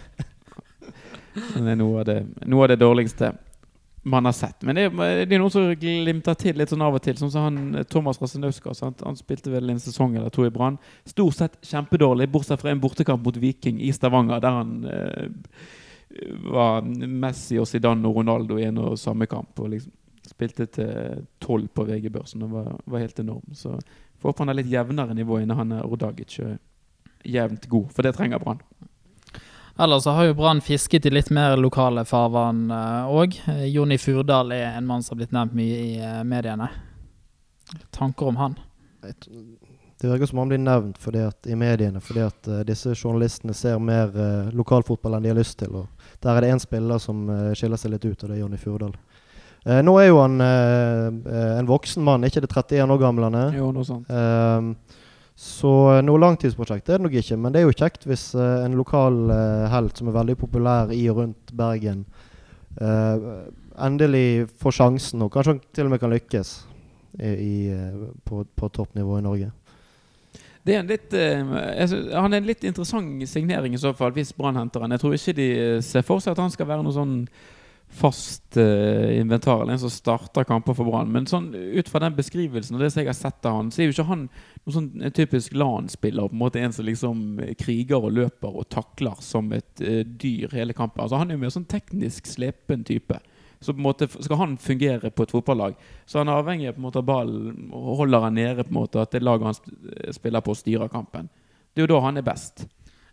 Det 1.37 1.69
er 1.69 1.77
noe 1.77 2.01
av 2.01 2.07
det, 2.09 2.14
noe 2.49 2.64
av 2.64 2.71
det 2.73 2.79
dårligste 2.81 3.29
man 4.07 4.25
har 4.25 4.33
sett. 4.33 4.62
Men 4.62 4.79
det, 4.79 4.85
det 5.27 5.35
er 5.35 5.40
noen 5.42 5.51
som 5.51 5.66
glimter 5.81 6.37
til 6.38 6.55
litt 6.61 6.71
sånn 6.71 6.85
av 6.87 6.95
og 6.95 7.03
til. 7.03 7.16
Sånn 7.19 7.33
som 7.35 7.49
han 7.49 7.81
eh, 7.81 7.87
Thomas 7.90 8.21
Rasanauskas. 8.23 8.85
Han, 8.87 9.19
spilte 9.19 9.51
vel 9.51 9.73
en 9.73 9.83
sesong 9.83 10.14
eller 10.14 10.31
to 10.31 10.45
i 10.47 10.53
Brann. 10.55 10.79
Stort 11.09 11.35
sett 11.40 11.57
kjempedårlig, 11.66 12.29
bortsett 12.31 12.62
fra 12.62 12.71
en 12.71 12.83
bortekamp 12.83 13.27
mot 13.27 13.40
Viking 13.42 13.81
i 13.83 13.90
Stavanger, 13.95 14.38
der 14.45 14.59
han 14.61 14.77
eh, 14.87 15.57
var 16.47 16.87
Messi 16.87 17.59
og 17.59 17.66
Zidane 17.66 18.07
og 18.07 18.21
Ronaldo 18.21 18.61
i 18.61 18.69
en 18.69 18.79
og 18.85 18.99
samme 19.01 19.27
kamp. 19.31 19.59
Og 19.59 19.75
liksom 19.75 19.95
spilte 20.27 20.66
til 20.71 21.27
tolv 21.42 21.69
på 21.75 21.85
VG-børsen 21.87 22.47
og 22.47 22.55
var, 22.55 22.73
var 22.87 23.03
helt 23.03 23.21
enorm. 23.23 23.55
Så 23.55 23.75
får 24.19 24.31
håpe 24.31 24.42
han 24.42 24.51
har 24.51 24.59
litt 24.59 24.71
jevnere 24.71 25.14
nivå 25.19 25.40
enn 25.40 25.55
han 25.55 25.75
er 25.77 25.87
Ordagic. 25.87 26.38
er 26.42 26.57
Jevnt 27.27 27.66
god, 27.71 27.90
for 27.90 28.07
det 28.07 28.14
trenger 28.14 28.42
Brann. 28.42 28.62
Ellers 29.79 30.03
så 30.03 30.11
har 30.17 30.25
jo 30.25 30.35
Brann 30.35 30.61
fisket 30.65 31.07
i 31.07 31.11
litt 31.12 31.29
mer 31.31 31.57
lokale 31.61 32.07
farvann 32.09 32.71
òg. 33.12 33.37
Jonny 33.69 33.99
Furdal 34.01 34.55
er 34.57 34.71
en 34.71 34.87
mann 34.89 35.05
som 35.05 35.15
har 35.15 35.21
blitt 35.21 35.35
nevnt 35.37 35.57
mye 35.59 35.81
i 35.83 35.91
eh, 36.01 36.23
mediene. 36.25 36.71
Tanker 37.91 38.27
om 38.27 38.37
han? 38.37 38.57
Det 40.01 40.09
virker 40.09 40.27
som 40.27 40.39
han 40.39 40.49
blir 40.49 40.59
nevnt 40.59 40.99
fordi 40.99 41.23
at, 41.25 41.47
i 41.47 41.57
mediene 41.57 42.01
fordi 42.05 42.21
at 42.27 42.49
uh, 42.51 42.61
disse 42.69 42.93
journalistene 42.95 43.55
ser 43.57 43.79
mer 43.81 44.12
uh, 44.12 44.51
lokalfotball 44.53 45.17
enn 45.17 45.25
de 45.25 45.33
har 45.33 45.39
lyst 45.39 45.59
til. 45.59 45.73
og 45.73 45.87
Der 46.21 46.37
er 46.37 46.45
det 46.45 46.53
én 46.53 46.61
spiller 46.61 47.01
som 47.03 47.29
uh, 47.31 47.53
skiller 47.57 47.81
seg 47.81 47.95
litt 47.95 48.05
ut, 48.05 48.23
og 48.23 48.29
det 48.29 48.37
er 48.37 48.43
Jonny 48.43 48.61
Furdal. 48.61 48.97
nå 49.67 49.93
er 49.99 50.07
jo 50.07 50.21
han 50.21 50.41
en 50.41 51.67
voksen 51.67 52.05
mann, 52.07 52.23
ikke 52.25 52.41
det 52.45 52.53
31 52.53 52.93
år 52.93 53.01
gamle 53.03 53.27
han 53.27 53.35
er. 53.35 53.57
Jo, 53.59 53.73
noe 53.75 53.85
sånt. 53.85 54.07
Så 55.37 55.70
noe 56.01 56.20
langtidsprosjekt 56.22 56.88
er 56.88 56.96
det 56.96 57.07
nok 57.07 57.18
ikke, 57.20 57.37
men 57.37 57.53
det 57.53 57.61
er 57.61 57.66
jo 57.66 57.77
kjekt 57.77 58.07
hvis 58.09 58.31
en 58.40 58.77
lokal 58.79 59.18
helt 59.68 59.99
som 59.99 60.09
er 60.09 60.16
veldig 60.16 60.37
populær 60.40 60.94
i 60.96 61.03
og 61.12 61.18
rundt 61.20 61.53
Bergen, 61.53 62.07
endelig 62.81 64.46
får 64.57 64.79
sjansen, 64.79 65.27
og 65.27 65.35
kanskje 65.35 65.53
han 65.53 65.61
til 65.77 65.90
og 65.90 65.92
med 65.92 66.01
kan 66.01 66.14
lykkes 66.14 66.55
i, 67.20 67.29
i, 67.29 67.55
på, 68.25 68.46
på 68.57 68.72
toppnivå 68.79 69.18
i 69.20 69.27
Norge. 69.29 69.51
Det 70.66 70.75
er 70.75 70.83
en 70.83 70.88
litt, 70.90 71.12
uh, 71.14 72.16
han 72.18 72.33
er 72.33 72.40
en 72.40 72.49
litt 72.49 72.64
interessant 72.66 73.22
signering 73.31 73.77
i 73.77 73.81
så 73.81 73.92
fall, 73.94 74.11
hvis 74.16 74.35
Brann 74.35 74.59
henter 74.59 74.83
han. 74.83 74.94
Jeg 74.96 75.03
tror 75.03 75.14
ikke 75.14 75.37
de 75.38 75.51
eh, 75.55 75.85
ser 75.85 76.03
for 76.07 76.22
seg 76.22 76.35
at 76.35 76.42
han 76.42 76.51
skal 76.51 76.66
være 76.66 76.83
noe 76.83 76.96
sånn 76.96 77.20
fast 77.88 78.57
uh, 78.57 79.18
inventar, 79.20 79.62
eller 79.62 79.72
en 79.72 79.79
som 79.79 79.90
starter 79.90 80.44
kamper 80.44 80.75
for 80.77 80.88
Brann. 80.88 81.12
Men 81.12 81.29
sånn, 81.31 81.53
ut 81.55 81.88
fra 81.88 82.03
den 82.03 82.16
beskrivelsen 82.16 82.77
og 82.77 82.83
det 82.83 82.90
som 82.92 83.01
jeg 83.03 83.09
har 83.09 83.16
sett 83.16 83.49
av 83.49 83.61
han, 83.61 83.70
så 83.72 83.83
er 83.83 83.88
jo 83.88 83.94
ikke 83.94 84.09
han 84.11 84.27
noen 84.27 84.75
sånn 84.75 85.07
en 85.07 85.14
typisk 85.16 85.55
LAN-spiller. 85.57 86.29
på 86.29 86.37
En 86.37 86.42
måte 86.42 86.61
en 86.61 86.75
som 86.77 86.87
liksom 86.88 87.22
kriger 87.61 88.03
og 88.03 88.12
løper 88.18 88.61
og 88.61 88.68
takler 88.72 89.16
som 89.25 89.49
et 89.57 89.85
uh, 89.85 90.03
dyr 90.05 90.53
hele 90.57 90.77
kampen. 90.77 91.05
Altså 91.05 91.22
Han 91.22 91.31
er 91.31 91.38
jo 91.38 91.44
mer 91.46 91.55
sånn 91.55 91.70
teknisk 91.70 92.29
slepen 92.29 92.85
type. 92.85 93.20
Så 93.61 93.72
på 93.72 93.81
en 93.81 93.87
måte 93.87 94.09
skal 94.12 94.37
han 94.37 94.59
fungere 94.61 95.11
på 95.11 95.25
et 95.25 95.33
fotballag, 95.33 95.79
så 96.05 96.20
han 96.20 96.29
er 96.29 96.42
avhengig 96.42 96.68
av 96.68 96.77
på 96.77 96.83
en 96.83 96.88
måte 96.90 97.03
ballen 97.07 97.70
og 97.72 98.03
holder 98.03 98.27
han 98.27 98.37
nede, 98.37 98.66
på 98.66 98.75
en 98.75 98.81
måte 98.83 99.01
at 99.01 99.14
det 99.14 99.22
laget 99.25 99.49
han 99.49 100.12
spiller 100.12 100.44
på, 100.44 100.55
styrer 100.55 100.92
kampen. 100.92 101.31
Det 101.72 101.81
er 101.81 101.88
jo 101.88 101.94
da 101.94 102.03
han 102.05 102.20
er 102.20 102.27
best. 102.27 102.66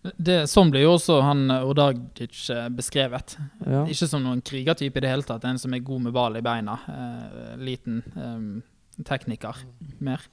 Det, 0.03 0.41
sånn 0.51 0.71
blir 0.71 0.83
jo 0.83 0.97
også 0.97 1.21
han 1.23 1.47
Odagic 1.63 2.49
eh, 2.51 2.65
beskrevet. 2.75 3.37
Ja. 3.63 3.85
Ikke 3.87 4.07
som 4.09 4.25
noen 4.25 4.41
krigertype 4.43 4.99
i 4.99 5.03
det 5.05 5.11
hele 5.13 5.23
tatt. 5.27 5.45
En 5.47 5.59
som 5.61 5.73
er 5.75 5.83
god 5.85 6.09
med 6.09 6.15
ball 6.15 6.35
i 6.35 6.43
beina. 6.43 6.75
Eh, 6.91 7.53
liten 7.63 8.01
eh, 8.19 9.03
tekniker. 9.07 9.61
Mer. 10.03 10.25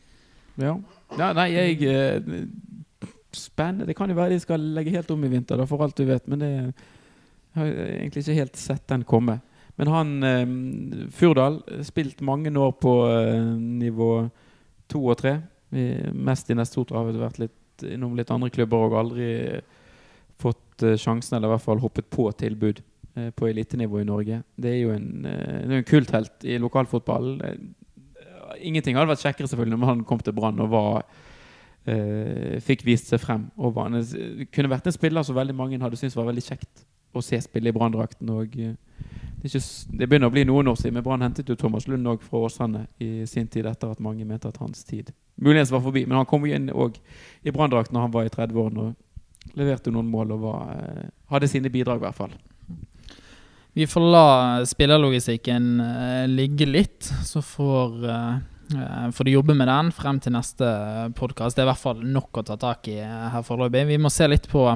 Ja. 0.60 0.74
ja 1.18 1.30
nei, 1.38 1.48
jeg 1.54 1.86
eh, 1.86 2.42
Spennende. 3.30 3.86
Det 3.86 3.94
kan 3.94 4.10
jo 4.10 4.16
være 4.18 4.34
de 4.34 4.42
skal 4.42 4.64
legge 4.74 4.90
helt 4.90 5.10
om 5.14 5.22
i 5.22 5.28
vinter, 5.30 5.60
da, 5.60 5.66
for 5.70 5.84
alt 5.84 5.94
du 5.94 6.02
vet. 6.08 6.24
Men 6.26 6.42
det, 6.42 6.48
jeg 6.50 7.60
har 7.60 7.68
egentlig 8.00 8.24
ikke 8.24 8.38
helt 8.40 8.58
sett 8.58 8.88
den 8.90 9.06
komme. 9.06 9.38
Men 9.78 9.92
han 9.94 10.10
eh, 10.26 10.56
Furdal 11.14 11.60
spilt 11.86 12.24
mange 12.26 12.50
år 12.58 12.74
på 12.82 12.96
eh, 13.06 13.54
nivå 13.54 14.10
to 14.90 15.04
og 15.06 15.20
tre. 15.22 15.38
Mest 15.70 16.50
i 16.50 16.56
Nestotra 16.58 16.98
har 16.98 17.14
vært 17.14 17.38
litt 17.38 17.59
innom 17.86 18.16
litt 18.18 18.30
andre 18.32 18.50
klubber 18.52 18.88
og 18.88 18.96
aldri 19.00 19.30
fått 20.40 20.84
eh, 20.86 20.98
sjansen, 21.00 21.36
eller 21.36 21.50
i 21.50 21.54
hvert 21.54 21.66
fall 21.66 21.82
hoppet 21.82 22.08
på 22.12 22.28
tilbud 22.40 22.80
eh, 23.16 23.30
på 23.36 23.48
elitenivå 23.50 24.00
i 24.00 24.08
Norge. 24.08 24.42
Det 24.56 24.72
er 24.72 24.78
jo 24.80 24.94
en, 24.94 25.10
eh, 25.28 25.56
det 25.64 25.74
er 25.74 25.82
en 25.82 25.88
kulthelt 25.88 26.46
i 26.48 26.58
lokalfotball. 26.62 27.32
Eh, 27.46 27.58
ingenting 28.70 28.98
hadde 28.98 29.12
vært 29.12 29.24
kjekkere 29.24 29.50
selvfølgelig 29.50 29.80
når 29.80 29.92
han 29.94 30.06
kom 30.08 30.22
til 30.24 30.36
Brann 30.36 30.62
og 30.62 30.72
var 30.74 31.10
fikk 32.60 32.82
vist 32.84 33.08
seg 33.08 33.22
frem. 33.22 33.46
Og 33.56 33.72
var, 33.74 33.94
kunne 34.52 34.70
vært 34.70 34.86
en 34.86 34.94
spiller 34.94 35.24
som 35.26 35.34
veldig 35.34 35.54
mange 35.56 35.78
hadde 35.80 35.96
syntes 35.98 36.14
var 36.14 36.28
veldig 36.28 36.44
kjekt 36.44 36.82
å 37.16 37.22
se 37.24 37.38
spille 37.40 37.72
i 37.72 37.74
Branndrakten. 37.74 38.28
Og 38.30 38.52
det, 39.40 39.48
ikke, 39.48 39.64
det, 39.96 40.06
begynner 40.06 40.28
å 40.28 40.34
bli 40.34 40.44
noen 40.44 40.68
år 40.68 40.76
siden, 40.76 40.98
men 40.98 41.04
Brann 41.06 41.24
hentet 41.24 41.48
jo 41.48 41.56
Thomas 41.56 41.88
Lund 41.88 42.08
òg 42.08 42.22
fra 42.22 42.44
Åsane 42.44 42.86
i 43.00 43.26
sin 43.26 43.48
tid, 43.48 43.66
etter 43.66 43.92
at 43.92 44.02
mange 44.04 44.26
mente 44.28 44.48
at 44.48 44.60
hans 44.60 44.84
tid 44.84 45.12
muligens 45.40 45.70
var 45.70 45.80
forbi. 45.80 46.06
Men 46.06 46.20
han 46.20 46.28
kom 46.28 46.44
jo 46.46 46.54
inn 46.54 46.68
òg 46.70 46.98
i 47.42 47.52
Branndrakt 47.54 47.92
når 47.92 48.06
han 48.06 48.14
var 48.14 48.28
i 48.28 48.32
30-årene 48.34 48.86
og 48.90 49.56
leverte 49.56 49.92
noen 49.92 50.10
mål 50.10 50.36
og 50.36 50.44
var, 50.44 50.72
eh, 50.76 51.10
hadde 51.32 51.48
sine 51.48 51.72
bidrag, 51.72 52.00
i 52.00 52.06
hvert 52.06 52.18
fall. 52.18 52.34
Vi 53.72 53.86
får 53.86 54.06
la 54.12 54.26
spillerlogistikken 54.66 55.66
uh, 55.78 56.26
ligge 56.26 56.66
litt, 56.66 57.06
så 57.24 57.38
får, 57.38 57.92
uh, 58.02 59.10
får 59.14 59.26
du 59.26 59.30
jobbe 59.30 59.54
med 59.54 59.70
den 59.70 59.92
frem 59.94 60.18
til 60.20 60.34
neste 60.34 60.66
podkast. 61.16 61.54
Det 61.54 61.62
er 61.62 61.68
i 61.68 61.70
hvert 61.70 61.84
fall 61.84 62.02
nok 62.02 62.42
å 62.42 62.44
ta 62.48 62.58
tak 62.60 62.90
i 62.90 62.98
her 62.98 63.46
foreløpig. 63.46 63.86
Vi 63.92 64.00
må 64.02 64.10
se 64.10 64.26
litt 64.26 64.50
på 64.50 64.66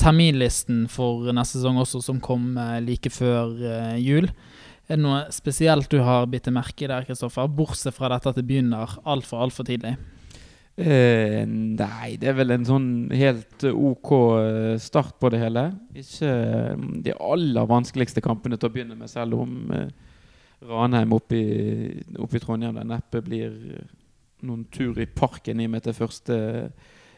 terminlisten 0.00 0.84
for 0.90 1.30
neste 1.36 1.58
sesong 1.58 1.80
også, 1.82 2.02
som 2.04 2.20
kom 2.24 2.54
eh, 2.58 2.78
like 2.84 3.12
før 3.12 3.52
eh, 3.58 3.98
jul. 4.00 4.30
Er 4.90 4.96
det 4.96 5.04
noe 5.04 5.20
spesielt 5.34 5.90
du 5.92 6.00
har 6.02 6.28
bitt 6.30 6.48
merke 6.52 6.86
i 6.86 6.90
der, 6.90 7.06
Kristoffer? 7.06 7.50
Bortsett 7.50 7.94
fra 7.94 8.10
dette 8.10 8.32
at 8.32 8.40
det 8.40 8.46
begynner 8.48 8.96
altfor, 9.04 9.44
altfor 9.44 9.68
tidlig. 9.68 9.94
Eh, 10.80 11.42
nei, 11.46 12.14
det 12.18 12.30
er 12.30 12.36
vel 12.38 12.54
en 12.54 12.66
sånn 12.66 12.88
helt 13.12 13.66
OK 13.70 14.12
eh, 14.40 14.76
start 14.82 15.18
på 15.22 15.30
det 15.32 15.42
hele. 15.42 15.66
Ikke 15.98 16.32
de 17.04 17.14
aller 17.14 17.70
vanskeligste 17.70 18.24
kampene 18.24 18.58
til 18.58 18.70
å 18.70 18.74
begynne 18.74 18.98
med, 18.98 19.12
selv 19.12 19.42
om 19.44 19.58
Ranheim 20.66 21.14
oppe 21.16 21.38
i, 21.38 22.38
Trondheim 22.40 22.76
der 22.76 22.88
neppe 22.88 23.22
blir 23.24 23.52
noen 24.44 24.64
tur 24.72 24.98
i 25.00 25.06
parken 25.06 25.60
i 25.60 25.68
og 25.68 25.74
med 25.74 25.84
til 25.84 25.96
første 25.96 26.40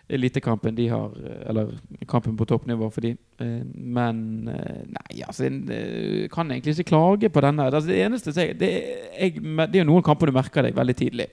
elitekampen 0.08 0.74
de 0.74 0.88
har 0.88 1.10
Eller 1.48 1.72
kampen 2.08 2.36
på 2.36 2.44
toppnivå 2.44 2.90
for 2.90 3.00
de. 3.00 3.14
Eh, 3.38 3.62
men 3.74 4.48
eh, 4.48 4.84
nei, 4.88 5.22
altså 5.26 5.46
En 5.46 5.58
eh, 5.70 6.28
kan 6.32 6.50
egentlig 6.50 6.76
ikke 6.76 6.90
klage 6.92 7.30
på 7.32 7.42
denne. 7.44 7.68
Altså, 7.70 7.88
det 7.90 8.02
eneste 8.04 8.32
det, 8.32 8.70
jeg, 9.18 9.40
det 9.40 9.74
er 9.74 9.82
jo 9.82 9.88
noen 9.88 10.06
kamper 10.06 10.30
du 10.30 10.36
merker 10.36 10.66
deg 10.66 10.76
veldig 10.76 10.96
tidlig. 10.98 11.28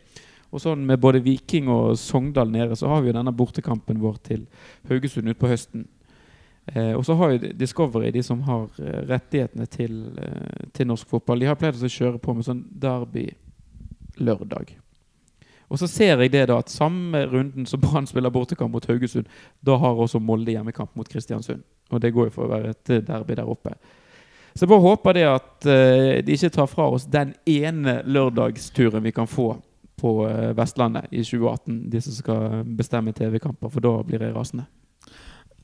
Og 0.49 0.63
sånn 0.63 0.86
Med 0.86 1.01
både 1.01 1.21
Viking 1.25 1.69
og 1.69 1.97
Sogndal 1.99 2.51
nede 2.51 2.77
så 2.79 2.89
har 2.89 3.01
vi 3.01 3.12
jo 3.12 3.17
denne 3.19 3.36
bortekampen 3.36 4.01
vår 4.01 4.19
til 4.25 4.45
Haugesund 4.89 5.29
utpå 5.29 5.51
høsten. 5.51 5.88
Og 6.69 7.01
så 7.05 7.15
har 7.17 7.32
jo 7.34 7.49
Discovery, 7.58 8.12
de 8.13 8.21
som 8.21 8.43
har 8.45 8.67
rettighetene 9.10 9.65
til, 9.73 9.95
til 10.73 10.89
norsk 10.89 11.10
fotball, 11.10 11.41
de 11.41 11.49
har 11.49 11.58
pleid 11.58 11.82
å 11.82 11.89
kjøre 11.89 12.21
på 12.21 12.36
med 12.38 12.45
sånn 12.45 12.62
derby 12.69 13.25
lørdag. 14.21 14.75
Og 15.69 15.79
så 15.79 15.88
ser 15.88 16.17
jeg 16.17 16.34
det 16.34 16.47
da 16.49 16.58
at 16.60 16.71
samme 16.73 17.21
runden 17.29 17.67
som 17.69 17.82
Brann 17.82 18.08
spiller 18.10 18.34
bortekamp 18.34 18.73
mot 18.73 18.86
Haugesund, 18.89 19.29
da 19.65 19.77
har 19.77 20.01
også 20.01 20.19
Molde 20.19 20.51
hjemmekamp 20.55 20.95
mot 20.97 21.10
Kristiansund. 21.10 21.62
Og 21.89 22.01
det 22.01 22.13
går 22.13 22.29
jo 22.29 22.36
for 22.36 22.47
å 22.47 22.53
være 22.53 22.73
et 22.73 22.93
derby 23.05 23.38
der 23.38 23.49
oppe. 23.49 23.75
Så 24.55 24.65
jeg 24.65 24.71
bare 24.71 24.86
håper 24.88 25.15
det 25.15 25.25
at 25.29 25.69
uh, 25.69 26.17
de 26.25 26.36
ikke 26.36 26.51
tar 26.53 26.69
fra 26.69 26.89
oss 26.89 27.05
den 27.10 27.36
ene 27.47 27.99
lørdagsturen 28.10 29.05
vi 29.05 29.13
kan 29.13 29.29
få 29.29 29.53
på 29.99 30.15
uh, 30.25 30.49
Vestlandet 30.58 31.12
i 31.12 31.21
2018, 31.21 31.79
de 31.91 32.01
som 32.01 32.17
skal 32.17 32.65
bestemme 32.65 33.13
TV-kamper, 33.13 33.69
for 33.69 33.86
da 33.86 33.93
blir 34.08 34.25
jeg 34.25 34.36
rasende 34.36 34.65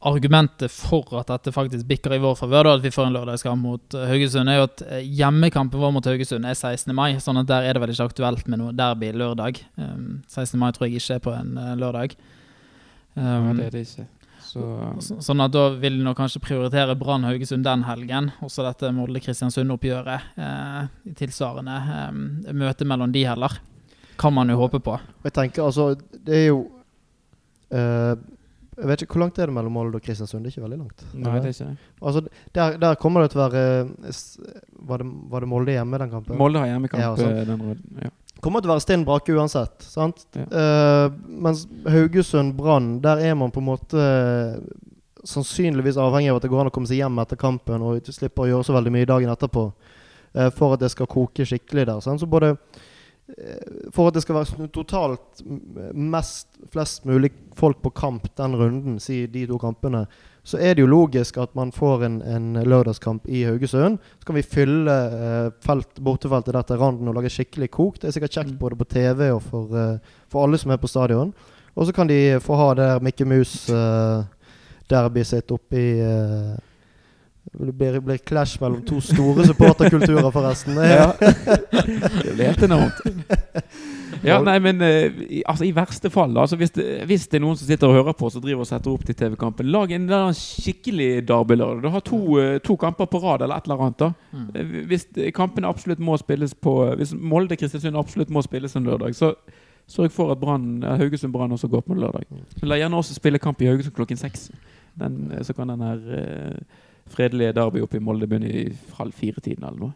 argumentet 0.05 0.71
for 0.71 1.07
at 1.19 1.29
dette 1.31 1.53
faktisk 1.53 1.87
bikker 1.89 2.13
i 2.15 2.21
vår 2.21 2.37
favør, 2.37 2.69
at 2.75 2.83
vi 2.83 2.91
får 2.93 3.09
en 3.09 3.15
lørdagskamp 3.15 3.61
mot 3.61 3.97
eh, 3.97 4.07
Haugesund, 4.11 4.51
er 4.51 4.59
jo 4.59 4.67
at 4.67 4.83
eh, 4.85 5.05
hjemmekampen 5.19 5.81
vår 5.81 5.93
mot 5.95 6.09
Haugesund 6.09 6.45
er 6.45 6.53
16. 6.53 6.93
mai. 6.95 7.17
sånn 7.23 7.41
at 7.41 7.49
der 7.49 7.65
er 7.65 7.75
det 7.75 7.83
vel 7.83 7.93
ikke 7.95 8.09
aktuelt 8.11 8.49
med 8.51 8.61
noe 8.61 8.75
derby 8.75 9.09
lørdag. 9.15 9.61
Um, 9.81 10.21
16. 10.27 10.59
mai 10.61 10.69
tror 10.75 10.87
jeg 10.87 11.01
ikke 11.01 11.17
er 11.17 11.23
på 11.25 11.33
en 11.33 11.55
uh, 11.57 11.71
lørdag. 11.79 12.13
Um, 13.15 13.23
ja, 13.23 13.55
det 13.57 13.65
er 13.65 13.73
det 13.77 13.85
ikke. 13.87 14.05
Så. 14.45 14.65
Så, 15.01 15.17
sånn 15.25 15.41
at 15.43 15.55
da 15.55 15.65
vil 15.73 15.97
de 15.97 16.05
nok 16.05 16.19
kanskje 16.19 16.43
prioritere 16.43 16.95
Brann 16.99 17.25
Haugesund 17.25 17.65
den 17.65 17.87
helgen. 17.87 18.29
Også 18.45 18.63
dette 18.67 18.93
Molde-Kristiansund-oppgjøret. 18.95 20.29
Uh, 20.37 21.11
tilsvarende 21.17 21.81
um, 22.11 22.21
møte 22.61 22.87
mellom 22.87 23.15
de 23.15 23.25
heller. 23.27 23.57
Kan 24.21 24.37
man 24.37 24.53
jo 24.53 24.61
håpe 24.61 24.79
på. 24.79 24.95
Jeg 25.25 25.33
tenker 25.35 25.65
altså 25.65 25.89
Det 25.97 26.37
er 26.37 26.47
jo 26.53 26.61
uh, 27.73 28.13
jeg 28.75 28.89
vet 28.89 29.03
ikke, 29.05 29.15
Hvor 29.15 29.23
langt 29.23 29.39
er 29.39 29.47
det 29.47 29.55
mellom 29.55 29.75
Molde 29.77 29.99
og 29.99 30.03
Kristiansund? 30.03 30.43
Det 30.43 30.51
er 30.51 30.55
ikke 30.55 30.65
veldig 30.65 30.79
langt. 30.81 31.03
Nei, 31.13 31.33
det 31.39 31.51
er 31.51 31.55
ikke 31.55 32.05
Altså, 32.09 32.21
der, 32.55 32.77
der 32.81 32.95
kommer 32.99 33.23
det 33.23 33.31
til 33.31 33.39
å 33.39 33.45
være 33.45 33.63
var 34.89 35.01
det, 35.01 35.07
var 35.31 35.45
det, 35.45 35.49
Molde 35.49 35.75
hjemme 35.75 35.99
den 36.01 36.11
kampen? 36.11 36.37
Molde 36.39 36.61
har 36.61 36.73
hjemmekamp. 36.73 37.01
Ja, 37.01 37.13
sånn. 37.15 37.37
den, 37.47 38.01
ja. 38.03 38.11
Kommer 38.43 38.61
til 38.61 38.69
å 38.69 38.73
være 38.73 38.83
stinn 38.83 39.05
brake 39.07 39.35
uansett. 39.35 39.85
sant? 39.85 40.25
Ja. 40.35 40.45
Uh, 40.51 41.15
mens 41.47 41.63
Haugesund-Brann, 41.87 42.97
der 43.05 43.23
er 43.23 43.37
man 43.39 43.53
på 43.55 43.63
en 43.63 43.69
måte 43.69 44.09
sannsynligvis 45.25 45.97
avhengig 45.97 46.33
av 46.33 46.41
at 46.41 46.45
det 46.45 46.51
går 46.51 46.65
an 46.65 46.69
å 46.69 46.73
komme 46.75 46.89
seg 46.89 46.99
hjem 46.99 47.23
etter 47.23 47.39
kampen 47.41 47.81
og 47.81 48.11
slippe 48.13 48.43
å 48.43 48.49
gjøre 48.49 48.67
så 48.67 48.75
veldig 48.75 48.93
mye 48.93 49.07
dagen 49.09 49.31
etterpå 49.31 49.69
uh, 49.71 50.49
for 50.53 50.75
at 50.75 50.83
det 50.83 50.91
skal 50.93 51.09
koke 51.09 51.47
skikkelig 51.47 51.87
der. 51.87 52.03
Sant? 52.03 52.21
Så 52.21 52.29
både 52.29 52.53
Eh, 52.53 52.91
for 53.89 54.07
at 54.07 54.13
det 54.13 54.21
skal 54.21 54.35
være 54.37 54.67
totalt 54.69 55.39
mest, 55.97 56.45
flest 56.69 57.07
mulig 57.09 57.31
folk 57.57 57.79
på 57.81 57.89
kamp 57.97 58.27
den 58.37 58.53
runden, 58.59 58.99
si 59.01 59.23
de 59.31 59.47
to 59.49 59.57
kampene, 59.57 60.03
så 60.45 60.59
er 60.61 60.75
det 60.75 60.83
jo 60.83 60.91
logisk 60.91 61.39
at 61.41 61.55
man 61.57 61.71
får 61.73 62.03
en, 62.05 62.19
en 62.21 62.59
lørdagskamp 62.69 63.25
i 63.25 63.41
Haugesund. 63.47 63.97
Så 64.19 64.27
kan 64.27 64.37
vi 64.37 64.45
fylle 64.45 64.93
eh, 64.93 65.47
felt, 65.65 65.97
bortefeltet 66.05 66.53
der 66.53 66.67
til 66.69 66.77
randen 66.77 67.09
og 67.09 67.17
lage 67.17 67.33
skikkelig 67.33 67.71
kok. 67.73 67.97
Det 67.97 68.11
er 68.11 68.13
sikkert 68.13 68.37
kjekt 68.37 68.53
mm. 68.53 68.59
både 68.61 68.77
på 68.77 68.85
TV 68.93 69.31
og 69.31 69.41
for, 69.41 69.73
eh, 69.73 70.13
for 70.29 70.45
alle 70.45 70.61
som 70.61 70.75
er 70.75 70.77
på 70.81 70.91
stadion. 70.91 71.33
Og 71.73 71.89
så 71.89 71.95
kan 71.97 72.07
de 72.07 72.37
få 72.45 72.59
ha 72.61 72.69
det 72.77 72.85
der 72.91 73.01
Mikke 73.09 73.25
Mus 73.25 73.57
eh, 73.73 74.29
derby 74.89 75.25
sitt 75.25 75.49
oppe 75.51 75.81
i 75.81 75.89
uh, 75.97 76.53
det 77.53 77.73
blir, 77.77 77.99
blir 77.99 78.17
clash 78.17 78.57
mellom 78.61 78.81
to 78.85 78.99
store 79.03 79.45
supporterkulturer, 79.47 80.31
forresten. 80.31 80.77
Ja. 80.85 81.13
Det 81.19 82.33
blir 82.33 82.45
helt 82.45 82.63
enormt. 82.63 83.01
Ja, 84.25 84.39
nei, 84.43 84.55
men 84.63 84.81
uh, 84.81 85.21
i, 85.29 85.41
altså, 85.45 85.65
i 85.67 85.73
verste 85.75 86.09
fall, 86.09 86.33
da, 86.33 86.45
altså, 86.45 86.57
hvis, 86.59 86.73
det, 86.75 86.85
hvis, 87.09 87.27
det, 87.29 87.39
er 87.39 87.43
noen 87.43 87.57
som 87.59 87.67
sitter 87.67 87.91
og 87.91 87.99
hører 87.99 88.15
på 88.17 88.29
Så 88.33 88.41
driver 88.41 88.63
og 88.63 88.69
setter 88.69 88.93
opp 88.93 89.03
til 89.05 89.17
TV-kampen, 89.17 89.69
lag 89.71 89.91
en, 89.93 90.07
skikkelig 90.35 91.09
derbylørdag. 91.27 91.83
Du 91.83 91.91
har 91.93 92.05
to, 92.05 92.21
uh, 92.39 92.55
to, 92.63 92.77
kamper 92.81 93.09
på 93.11 93.21
rad 93.23 93.45
eller 93.45 93.59
et 93.59 93.69
eller 93.69 93.85
annet. 93.85 93.99
da. 94.01 94.11
Mm. 94.31 94.47
Uh, 94.55 94.79
hvis 94.91 95.07
kampene 95.35 95.69
absolutt 95.69 96.01
må 96.01 96.17
spilles 96.21 96.55
på 96.55 96.75
Hvis 96.99 97.13
Molde-Kristiansund 97.13 97.99
absolutt 97.99 98.33
må 98.33 98.43
spilles 98.45 98.75
en 98.75 98.89
lørdag, 98.89 99.15
så 99.15 99.33
sørg 99.87 100.13
for 100.13 100.33
at 100.33 100.41
Brann, 100.41 100.83
Haugesund 100.83 101.33
Brann 101.33 101.53
også 101.53 101.69
går 101.69 101.85
på 101.85 101.93
en 101.93 102.01
lørdag. 102.01 102.25
Mm. 102.29 102.45
La 102.65 102.79
gjerne 102.81 102.97
også 102.97 103.17
spille 103.19 103.41
kamp 103.41 103.61
i 103.61 103.69
Haugesund 103.69 103.93
klokken 103.95 104.17
seks. 104.17 104.49
Den, 104.99 105.29
så 105.43 105.53
kan 105.53 105.71
den 105.73 105.83
her 105.83 106.55
fredelige 107.11 107.53
derby 107.53 107.83
oppe 107.85 107.99
i 107.99 108.03
Molde 108.03 108.27
begynne 108.27 108.49
i 108.49 108.65
halv 108.97 109.13
fire-tiden 109.13 109.65
eller 109.65 109.87
noe. 109.87 109.93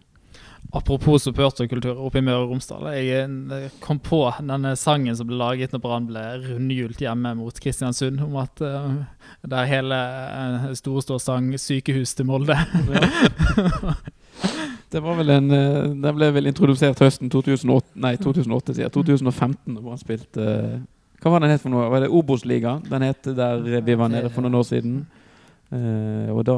Apropos 0.72 1.24
supporterkultur 1.24 1.98
oppe 1.98 2.20
i 2.20 2.22
Møre 2.22 2.44
og 2.44 2.52
Romsdal. 2.52 2.84
Jeg 2.94 3.72
kom 3.82 3.98
på 4.06 4.20
denne 4.38 4.76
sangen 4.78 5.16
som 5.18 5.26
ble 5.30 5.40
laget 5.40 5.74
når 5.74 5.82
Brann 5.82 6.06
ble 6.06 6.22
rundhjult 6.44 7.02
hjemme 7.02 7.32
mot 7.40 7.62
Kristiansund, 7.64 8.22
om 8.22 8.36
at 8.38 8.62
uh, 8.62 9.00
der 9.50 9.70
hele 9.72 9.98
uh, 9.98 10.68
Store 10.78 11.18
sang 11.20 11.50
'Sykehus 11.58 12.14
til 12.14 12.30
Molde'. 12.30 12.60
Ja. 12.94 13.96
Det 14.90 15.04
var 15.06 15.20
vel 15.20 15.30
en 15.30 15.52
uh, 15.52 15.90
Den 15.94 16.16
ble 16.18 16.30
vel 16.34 16.50
introdusert 16.50 17.02
høsten 17.02 17.30
2008, 17.30 17.92
nei 18.06 18.16
2008, 18.22 18.78
sier 18.78 18.94
2015, 18.94 19.74
da 19.74 19.82
Brann 19.82 20.02
spilte 20.02 20.46
uh, 20.46 20.80
Hva 21.20 21.34
var 21.34 21.44
den 21.44 21.52
het 21.52 21.64
for 21.64 21.74
noe? 21.74 21.90
Var 21.92 22.06
det 22.06 22.12
Obos-liga? 22.16 22.78
Den 22.88 23.06
het 23.08 23.28
der 23.36 23.60
vi 23.84 23.96
var 24.00 24.12
nede 24.12 24.32
for 24.32 24.46
noen 24.46 24.60
år 24.60 24.68
siden. 24.68 25.02
Uh, 25.70 26.32
og 26.34 26.44
da 26.48 26.58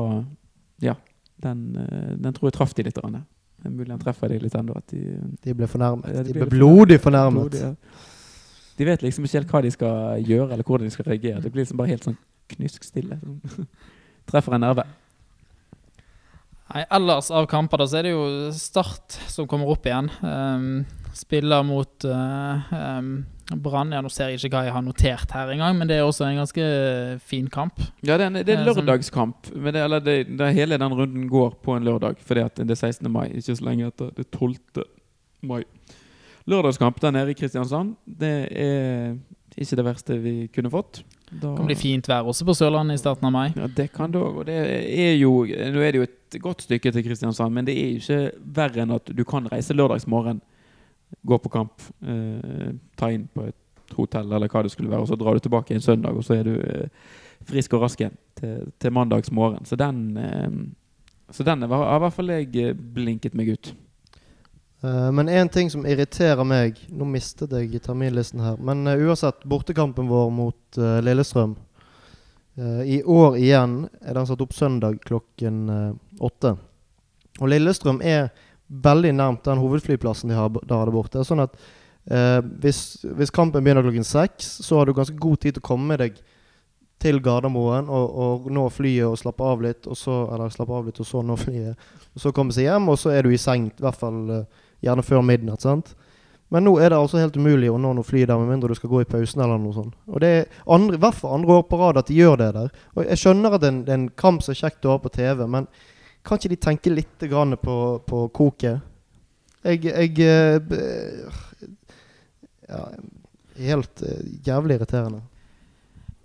ja, 0.86 0.95
den, 1.43 1.63
uh, 1.76 2.13
den, 2.15 2.32
tror 2.36 2.52
jeg 2.52 2.58
traff 2.60 2.76
de 2.78 2.86
litt. 2.88 3.00
Det 3.02 3.67
er 3.67 3.74
mulig 3.74 3.91
han 3.91 4.02
treffer 4.02 4.32
de 4.32 4.39
litt 4.43 4.56
ennå. 4.58 4.78
De, 4.91 5.02
de, 5.41 5.56
ble 5.58 5.67
fornærmet. 5.69 6.13
Ja, 6.13 6.24
de, 6.24 6.34
de, 6.34 6.38
ble 6.39 6.50
blodig 6.54 7.02
fornærmet. 7.02 7.50
Blodig, 7.50 7.65
ja. 7.65 7.74
De 8.78 8.88
vet 8.88 9.04
liksom 9.04 9.26
ikke 9.28 9.41
helt 9.41 9.52
hva 9.54 9.63
de 9.65 9.74
skal 9.74 10.24
gjøre, 10.26 10.54
eller 10.54 10.65
hvordan 10.65 10.88
de 10.88 10.93
skal 10.93 11.10
reagere. 11.10 11.41
Det 11.43 11.52
blir 11.52 11.65
liksom 11.65 11.82
bare 11.82 11.91
helt 11.91 12.08
sånn 12.08 12.17
knyskstille. 12.56 13.19
Sånn. 13.21 13.67
treffer 14.32 14.56
en 14.56 14.65
nerve. 14.65 14.86
Nei, 16.71 16.86
ellers 16.95 17.28
av 17.36 17.50
kamper 17.52 17.82
da, 17.82 17.89
så 17.89 18.00
er 18.00 18.08
det 18.08 18.13
jo 18.13 18.24
Start 18.56 19.17
som 19.30 19.50
kommer 19.50 19.74
opp 19.74 19.86
igjen. 19.89 20.08
Um, 20.24 20.86
spiller 21.17 21.65
mot 21.67 22.08
uh, 22.08 22.71
um, 22.71 23.13
Brann. 23.59 23.91
Ja, 23.91 24.01
nå 24.03 24.11
ser 24.13 24.31
jeg 24.31 24.39
ikke 24.39 24.55
hva 24.55 24.63
jeg 24.67 24.75
har 24.75 24.85
notert 24.85 25.33
her 25.35 25.51
engang, 25.53 25.77
men 25.79 25.89
det 25.89 25.97
er 25.97 26.07
også 26.07 26.27
en 26.27 26.39
ganske 26.39 26.67
fin 27.27 27.49
kamp. 27.51 27.81
Ja, 28.05 28.15
det 28.15 28.25
er 28.25 28.29
en, 28.29 28.39
det 28.39 28.53
er 28.53 28.61
en 28.61 28.67
eh, 28.67 28.69
lørdagskamp. 28.71 29.51
Men 29.55 29.75
det, 29.75 29.83
eller 29.83 30.03
det, 30.05 30.15
det, 30.39 30.51
hele 30.57 30.79
den 30.81 30.95
runden 31.01 31.27
går 31.31 31.57
på 31.65 31.75
en 31.75 31.87
lørdag, 31.87 32.21
fordi 32.25 32.45
at 32.45 32.61
det 32.61 32.77
er 32.77 32.81
16. 32.91 33.11
mai, 33.11 33.27
ikke 33.33 33.57
så 33.57 33.67
lenge 33.67 33.89
etter. 33.91 34.13
Det 34.15 34.27
er 34.27 34.31
12. 34.37 34.85
mai. 35.49 35.63
Lørdagskamp 36.49 37.01
der 37.01 37.13
nede 37.13 37.33
i 37.33 37.37
Kristiansand, 37.37 37.95
det 38.05 38.35
er 38.51 39.15
ikke 39.57 39.77
det 39.77 39.85
verste 39.85 40.17
vi 40.21 40.35
kunne 40.53 40.71
fått. 40.71 41.01
Da, 41.31 41.47
det 41.47 41.57
kan 41.57 41.67
bli 41.67 41.77
fint 41.79 42.07
vær 42.09 42.27
også 42.27 42.45
på 42.47 42.55
Sørlandet 42.57 42.97
i 42.97 43.01
starten 43.01 43.27
av 43.27 43.33
mai. 43.35 43.51
Ja, 43.55 43.67
det 43.67 43.91
kan 43.95 44.11
det 44.11 44.19
òg. 44.19 44.41
Og 44.41 44.47
det 44.47 44.57
er 44.57 45.13
jo 45.19 45.43
Nå 45.45 45.83
er 45.83 45.93
det 45.93 46.01
jo 46.01 46.07
et 46.07 46.39
godt 46.43 46.65
stykke 46.65 46.91
til 46.91 47.05
Kristiansand, 47.05 47.53
men 47.55 47.67
det 47.67 47.75
er 47.77 47.91
jo 47.91 48.01
ikke 48.01 48.47
verre 48.57 48.83
enn 48.83 48.95
at 48.95 49.11
du 49.15 49.23
kan 49.27 49.47
reise 49.51 49.75
lørdagsmorgen 49.75 50.41
gå 51.24 51.38
på 51.38 51.50
kamp, 51.50 51.82
eh, 52.02 52.71
ta 52.95 53.12
inn 53.12 53.28
på 53.34 53.47
et 53.50 53.95
hotell 53.97 54.32
eller 54.32 54.52
hva 54.52 54.63
det 54.63 54.71
skulle 54.74 54.91
være, 54.91 55.04
og 55.04 55.12
så 55.12 55.17
drar 55.19 55.36
du 55.36 55.43
tilbake 55.43 55.76
en 55.76 55.84
søndag, 55.84 56.15
og 56.15 56.24
så 56.26 56.39
er 56.39 56.47
du 56.47 56.56
eh, 56.60 56.89
frisk 57.47 57.76
og 57.76 57.86
rask 57.86 58.02
igjen 58.02 58.17
til, 58.39 58.71
til 58.80 58.93
mandags. 58.95 59.32
Så 59.69 59.76
den, 59.80 60.17
eh, 60.17 60.50
så 61.30 61.43
den 61.43 61.67
har 61.67 61.95
i 61.95 62.04
hvert 62.06 62.13
fall 62.15 62.36
jeg 62.36 62.52
eh, 62.56 62.76
blinket 62.76 63.38
meg 63.38 63.56
ut. 63.56 63.74
Uh, 64.82 65.12
men 65.12 65.30
én 65.30 65.50
ting 65.50 65.67
som 65.69 65.84
irriterer 65.86 66.41
meg 66.41 66.80
Nå 66.89 67.06
mistet 67.06 67.52
jeg 67.54 67.84
terminlisten 67.86 68.41
her. 68.41 68.56
Men 68.58 68.88
uh, 68.89 68.95
uansett, 68.97 69.43
bortekampen 69.45 70.08
vår 70.10 70.32
mot 70.34 70.80
uh, 70.82 70.97
Lillestrøm 71.06 71.54
I 72.58 72.97
år 73.06 73.38
igjen 73.38 73.76
er 74.02 74.17
den 74.17 74.26
satt 74.28 74.41
opp 74.43 74.52
søndag 74.54 74.97
klokken 75.06 75.69
åtte. 76.19 76.52
Og 77.39 77.47
Lillestrøm 77.47 78.02
er 78.04 78.28
veldig 78.71 79.13
nærmt 79.17 79.45
den 79.45 79.62
hovedflyplassen 79.62 80.31
de 80.31 80.38
har 80.38 80.51
der 80.53 80.91
borte. 80.93 81.23
Sånn 81.27 81.43
at 81.43 81.55
eh, 82.07 82.39
hvis, 82.63 83.01
hvis, 83.03 83.34
kampen 83.34 83.63
begynner 83.63 83.86
klokken 83.86 84.07
seks, 84.07 84.60
så 84.65 84.79
har 84.79 84.88
du 84.88 84.95
ganske 84.95 85.17
god 85.19 85.41
tid 85.43 85.57
til 85.57 85.63
å 85.63 85.69
komme 85.73 85.99
deg 85.99 86.21
til 87.01 87.17
Gardermoen 87.23 87.89
og, 87.89 88.17
og, 88.23 88.51
nå 88.53 88.67
flyet 88.69 89.10
og 89.10 89.17
slappe 89.17 89.45
av 89.47 89.63
litt, 89.65 89.88
og 89.89 89.97
så, 89.97 90.21
eller 90.34 90.53
slappe 90.53 90.77
av 90.77 90.88
litt, 90.88 91.01
og 91.01 91.07
så 91.07 91.23
nå 91.25 91.38
flyet. 91.39 91.89
Og 92.13 92.23
så 92.23 92.34
komme 92.36 92.53
seg 92.55 92.69
hjem, 92.69 92.91
og 92.93 92.99
så 93.01 93.13
er 93.15 93.25
du 93.25 93.34
i 93.34 93.41
seng, 93.41 93.71
i 93.73 93.86
hvert 93.86 93.99
fall 93.99 94.21
eh, 94.38 94.65
gjerne 94.86 95.05
før 95.05 95.25
midnatt. 95.25 95.65
sant? 95.65 95.95
Men 96.51 96.65
nå 96.67 96.73
er 96.84 96.91
det 96.91 96.99
altså 96.99 97.21
helt 97.21 97.38
umulig 97.39 97.69
å 97.71 97.79
nå 97.79 97.93
noe 97.95 98.05
fly 98.05 98.25
der, 98.25 98.36
med 98.36 98.51
mindre 98.51 98.73
du 98.73 98.75
skal 98.75 98.91
gå 98.91 99.05
i 99.05 99.07
pausen 99.07 99.39
eller 99.39 99.60
noe 99.60 99.75
sånt. 99.75 99.95
Og 100.12 100.19
det 100.19 100.31
er 100.36 100.49
andre, 100.75 100.97
i 100.97 101.01
hvert 101.01 101.15
fall 101.15 101.38
andre 101.38 101.57
år 101.57 101.63
på 101.69 101.79
rad 101.79 101.99
at 102.01 102.12
de 102.12 102.17
gjør 102.17 102.41
det 102.41 102.49
der. 102.57 102.73
Og 102.97 103.05
jeg 103.07 103.21
skjønner 103.21 103.55
at 103.55 103.63
det 103.63 103.71
er 103.71 103.95
en 103.95 104.10
kamp 104.19 104.43
som 104.43 104.51
er 104.51 104.60
kjekt 104.60 104.86
å 104.86 104.97
ha 104.97 104.99
på 104.99 105.13
TV, 105.15 105.45
men 105.47 105.69
kan 106.23 106.38
ikke 106.38 106.51
de 106.53 106.60
tenke 106.62 106.93
litt 106.93 107.25
på, 107.62 107.75
på 108.07 108.21
koket? 108.36 108.88
Jeg, 109.62 109.84
jeg 109.86 110.19
eh, 110.25 111.41
ja, 112.69 112.86
Helt 113.62 114.01
uh, 114.01 114.21
jævlig 114.47 114.79
irriterende. 114.79 115.19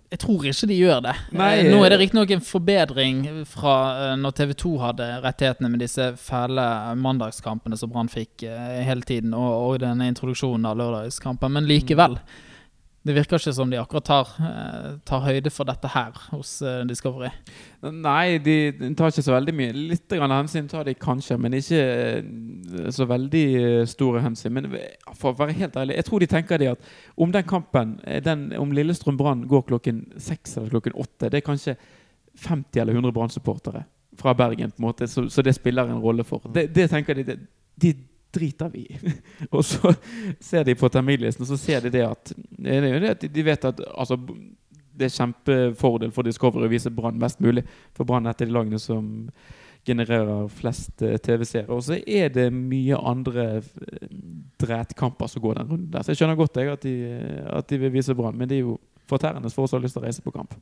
Jeg 0.09 0.21
tror 0.23 0.45
ikke 0.47 0.69
de 0.71 0.77
gjør 0.79 1.01
det. 1.03 1.13
Nei, 1.35 1.49
eh, 1.59 1.67
Nå 1.67 1.81
er 1.83 1.91
det 1.91 1.99
riktignok 1.99 2.31
en 2.31 2.41
forbedring 2.41 3.17
fra 3.45 4.15
når 4.17 4.37
TV 4.37 4.53
2 4.63 4.71
hadde 4.79 5.07
rettighetene 5.25 5.69
med 5.69 5.83
disse 5.83 6.07
fæle 6.21 6.63
mandagskampene 6.95 7.77
som 7.77 7.91
Brann 7.91 8.09
fikk 8.09 8.45
hele 8.47 9.03
tiden, 9.03 9.35
og, 9.35 9.51
og 9.51 9.81
denne 9.83 10.07
introduksjonen 10.07 10.69
av 10.71 10.79
lørdagskamper, 10.79 11.51
men 11.51 11.67
likevel. 11.67 12.15
Mm. 12.15 12.46
Det 13.07 13.15
virker 13.15 13.39
ikke 13.39 13.53
som 13.55 13.69
de 13.71 13.77
akkurat 13.79 14.03
tar, 14.03 14.31
eh, 14.43 14.87
tar 15.07 15.21
høyde 15.23 15.51
for 15.53 15.67
dette 15.69 15.87
her 15.93 16.15
hos 16.33 16.57
eh, 16.61 16.81
Discovery. 16.89 17.29
Nei, 17.87 18.37
de 18.43 18.55
tar 18.99 19.13
ikke 19.13 19.23
så 19.23 19.35
veldig 19.35 19.53
mye. 19.55 19.75
Litt 19.93 20.11
grann 20.11 20.33
hensyn 20.33 20.67
tar 20.67 20.83
de 20.87 20.95
kanskje, 20.99 21.37
men 21.39 21.55
ikke 21.55 21.79
eh, 21.79 22.89
så 22.91 23.07
veldig 23.07 23.45
store 23.87 24.25
hensyn. 24.25 24.57
Men 24.57 24.67
for 25.13 25.31
å 25.31 25.37
være 25.39 25.55
helt 25.61 25.77
ærlig, 25.79 25.95
jeg 26.01 26.09
tror 26.09 26.23
de 26.23 26.31
tenker 26.33 26.61
de 26.61 26.71
at 26.73 26.91
om 27.15 27.31
den 27.31 27.47
kampen, 27.47 27.95
den, 28.25 28.49
om 28.59 28.75
Lillestrøm 28.75 29.19
Brann 29.19 29.45
går 29.47 29.63
klokken 29.71 30.03
seks 30.19 30.57
eller 30.57 30.73
klokken 30.75 30.97
åtte, 30.99 31.31
det 31.31 31.39
er 31.39 31.47
kanskje 31.47 31.77
50 32.43 32.83
eller 32.83 32.97
100 32.97 33.15
Brann-supportere 33.15 33.85
fra 34.17 34.33
Bergen, 34.33 34.71
på 34.71 34.81
en 34.81 34.89
måte, 34.89 35.07
så, 35.07 35.29
så, 35.29 35.41
det 35.45 35.55
spiller 35.55 35.87
en 35.87 36.01
rolle 36.01 36.25
for. 36.27 36.43
Det, 36.53 36.67
det 36.75 36.89
tenker 36.91 37.17
de, 37.17 37.37
de 37.77 37.93
driter 38.37 38.71
vi 38.73 38.85
og 39.55 39.65
så 39.65 39.91
ser 40.39 40.67
de 40.67 40.77
på 40.77 40.89
terminlisten, 40.93 41.43
og 41.43 41.51
så 41.51 41.59
ser 41.59 41.83
de 41.85 41.93
det 41.97 42.05
at, 42.07 42.33
de 43.27 43.45
vet 43.45 43.69
at 43.69 43.83
altså, 43.93 44.19
det 44.97 45.07
er 45.07 45.13
kjempefordel 45.13 46.11
for 46.13 46.25
Discovery 46.25 46.65
å 46.67 46.71
vise 46.71 46.93
Brann 46.93 47.19
mest 47.21 47.41
mulig. 47.43 47.63
For 47.97 48.07
Brann 48.07 48.25
er 48.29 48.37
de 48.37 48.49
lagene 48.49 48.79
som 48.81 49.29
genererer 49.87 50.47
flest 50.51 51.03
eh, 51.05 51.19
TV-seere. 51.23 51.69
Og 51.71 51.83
så 51.85 51.99
er 52.01 52.31
det 52.33 52.49
mye 52.53 52.97
andre 52.97 53.47
drætkamper 53.61 54.47
dretkamper 54.57 55.29
som 55.29 55.43
går 55.43 55.59
den 55.59 55.69
runden 55.69 55.91
der. 55.93 56.03
Så 56.03 56.11
jeg 56.11 56.21
skjønner 56.21 56.39
godt 56.39 56.57
jeg, 56.57 56.71
at, 56.73 56.83
de, 56.83 57.43
at 57.59 57.69
de 57.69 57.77
vil 57.83 57.93
vise 57.93 58.15
Brann, 58.17 58.37
men 58.37 58.49
det 58.49 58.57
er 58.57 58.65
jo 58.65 58.79
fortærende 59.07 59.51
for 59.53 59.67
oss 59.67 59.75
å 59.75 59.79
ha 59.79 59.85
lyst 59.85 59.95
til 59.95 60.03
å 60.03 60.07
reise 60.07 60.23
på 60.25 60.33
kamp. 60.33 60.57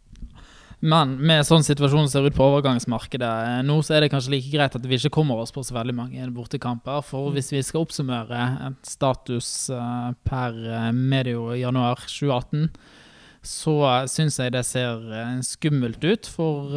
Men 0.84 1.16
med 1.24 1.46
sånn 1.48 1.64
situasjonen 1.66 2.10
ser 2.12 2.26
ut 2.28 2.36
på 2.36 2.46
overgangsmarkedet 2.50 3.32
eh, 3.48 3.62
nå, 3.66 3.78
så 3.86 3.96
er 3.96 4.04
det 4.04 4.12
kanskje 4.14 4.36
like 4.36 4.52
greit 4.52 4.76
at 4.76 4.86
vi 4.86 5.00
ikke 5.00 5.14
kommer 5.18 5.40
oss 5.42 5.54
på 5.56 5.64
så 5.64 5.78
veldig 5.78 5.96
mange 5.96 6.28
bortekamper. 6.36 7.02
For 7.08 7.32
hvis 7.36 7.54
vi 7.54 7.64
skal 7.66 7.86
oppsummere 7.86 8.74
status 8.86 9.72
uh, 9.72 10.12
per 10.28 10.60
eh, 10.68 10.92
medio 10.92 11.56
januar 11.56 12.04
2018, 12.04 12.68
så 13.46 13.76
syns 14.10 14.40
jeg 14.42 14.56
det 14.56 14.64
ser 14.66 15.04
skummelt 15.46 16.02
ut 16.02 16.26
for 16.26 16.72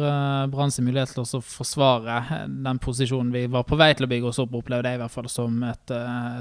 Brann 0.53 0.69
sin 0.69 0.85
mulighet 0.85 1.15
til 1.15 1.23
å 1.25 1.41
forsvare 1.41 2.43
den 2.45 2.77
posisjonen 2.77 3.33
vi 3.33 3.47
var 3.49 3.65
på 3.65 3.79
vei 3.79 3.87
til 3.97 4.05
å 4.05 4.09
bygge 4.11 4.29
oss 4.29 4.37
opp, 4.43 4.53
opplevde 4.53 4.91
jeg 4.91 4.99
i 4.99 5.01
hvert 5.01 5.15
fall 5.15 5.31
som 5.33 5.63
et 5.65 5.95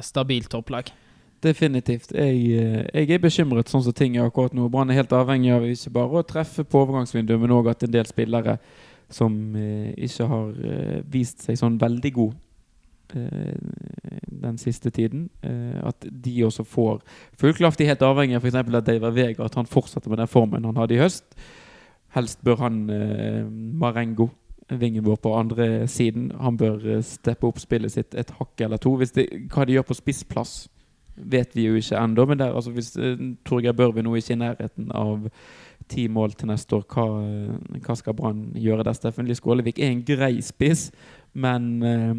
stabilt 0.05 0.53
topplag. 0.53 0.93
Definitivt. 1.43 2.13
Jeg, 2.15 2.35
eh, 2.59 2.87
jeg, 2.95 3.11
er 3.15 3.23
bekymret 3.23 3.71
sånn 3.71 3.85
som 3.87 3.95
ting 3.95 4.17
er 4.19 4.27
akkurat 4.27 4.55
nå. 4.57 4.67
Brann 4.73 4.91
er 4.91 4.99
helt 4.99 5.15
avhengig 5.15 5.53
av 5.55 5.67
ikke 5.69 5.93
bare 5.95 6.21
å 6.21 6.27
treffe 6.27 6.65
på 6.67 6.81
overgangsvinduet, 6.83 7.39
men 7.39 7.55
òg 7.55 7.71
at 7.71 7.85
en 7.87 7.93
del 7.95 8.09
spillere 8.11 8.57
som 9.15 9.37
eh, 9.57 9.93
ikke 10.09 10.27
har 10.33 10.49
eh, 10.67 10.97
vist 11.09 11.47
seg 11.47 11.61
sånn 11.61 11.77
veldig 11.79 12.11
god 12.17 12.33
eh, 13.15 13.55
den 14.43 14.59
siste 14.59 14.91
tiden, 14.91 15.29
eh, 15.47 15.79
at 15.87 16.09
de 16.11 16.35
også 16.45 16.67
får 16.67 16.99
full 17.39 17.55
kraft. 17.55 17.79
De 17.79 17.87
er 17.87 17.95
helt 17.95 18.03
avhengig 18.03 18.41
av 18.41 18.43
f.eks. 18.43 18.59
at 18.59 18.89
David 18.89 19.15
Vega, 19.15 19.47
at 19.47 19.59
han 19.61 19.71
fortsetter 19.71 20.11
med 20.11 20.19
den 20.19 20.33
formen 20.33 20.67
han 20.67 20.81
hadde 20.81 20.97
i 20.97 21.01
høst. 21.01 21.39
Helst 22.17 22.43
bør 22.43 22.65
han 22.65 22.81
eh, 22.91 23.45
Marengo 23.79 24.33
vingen 24.69 25.07
vår 25.07 25.23
på 25.23 25.37
andre 25.39 25.87
siden. 25.89 26.33
Han 26.35 26.59
bør 26.59 26.99
steppe 27.07 27.47
opp 27.47 27.63
spillet 27.63 27.95
sitt 27.95 28.19
et 28.19 28.35
hakk 28.41 28.67
eller 28.67 28.83
to. 28.83 28.97
Hvis 28.99 29.15
det, 29.15 29.29
hva 29.55 29.65
de 29.65 29.79
gjør 29.79 29.87
på 29.89 29.97
spissplass, 29.97 30.67
vet 31.21 31.57
vi 31.57 31.67
jo 31.67 31.79
ikke 31.79 31.99
ennå. 31.99 32.27
Men 32.27 32.39
der, 32.39 32.55
altså, 32.55 32.71
hvis 32.75 32.93
uh, 32.97 33.17
Torgeir 33.47 33.73
Børvi 33.73 34.03
nå 34.03 34.15
ikke 34.15 34.33
er 34.33 34.37
i 34.37 34.43
nærheten 34.45 34.93
av 34.95 35.29
ti 35.89 36.09
mål 36.13 36.37
til 36.37 36.51
neste 36.51 36.77
år, 36.77 36.87
hva, 36.93 37.07
uh, 37.23 37.81
hva 37.85 37.99
skal 37.99 38.17
Brann 38.19 38.47
gjøre 38.59 38.87
der? 38.87 38.97
Steffen 38.99 39.29
Lie 39.29 39.39
Skålevik 39.39 39.81
er 39.81 39.93
en 39.93 40.05
grei 40.07 40.39
spiss, 40.45 40.89
men 41.33 41.69
uh, 41.83 42.15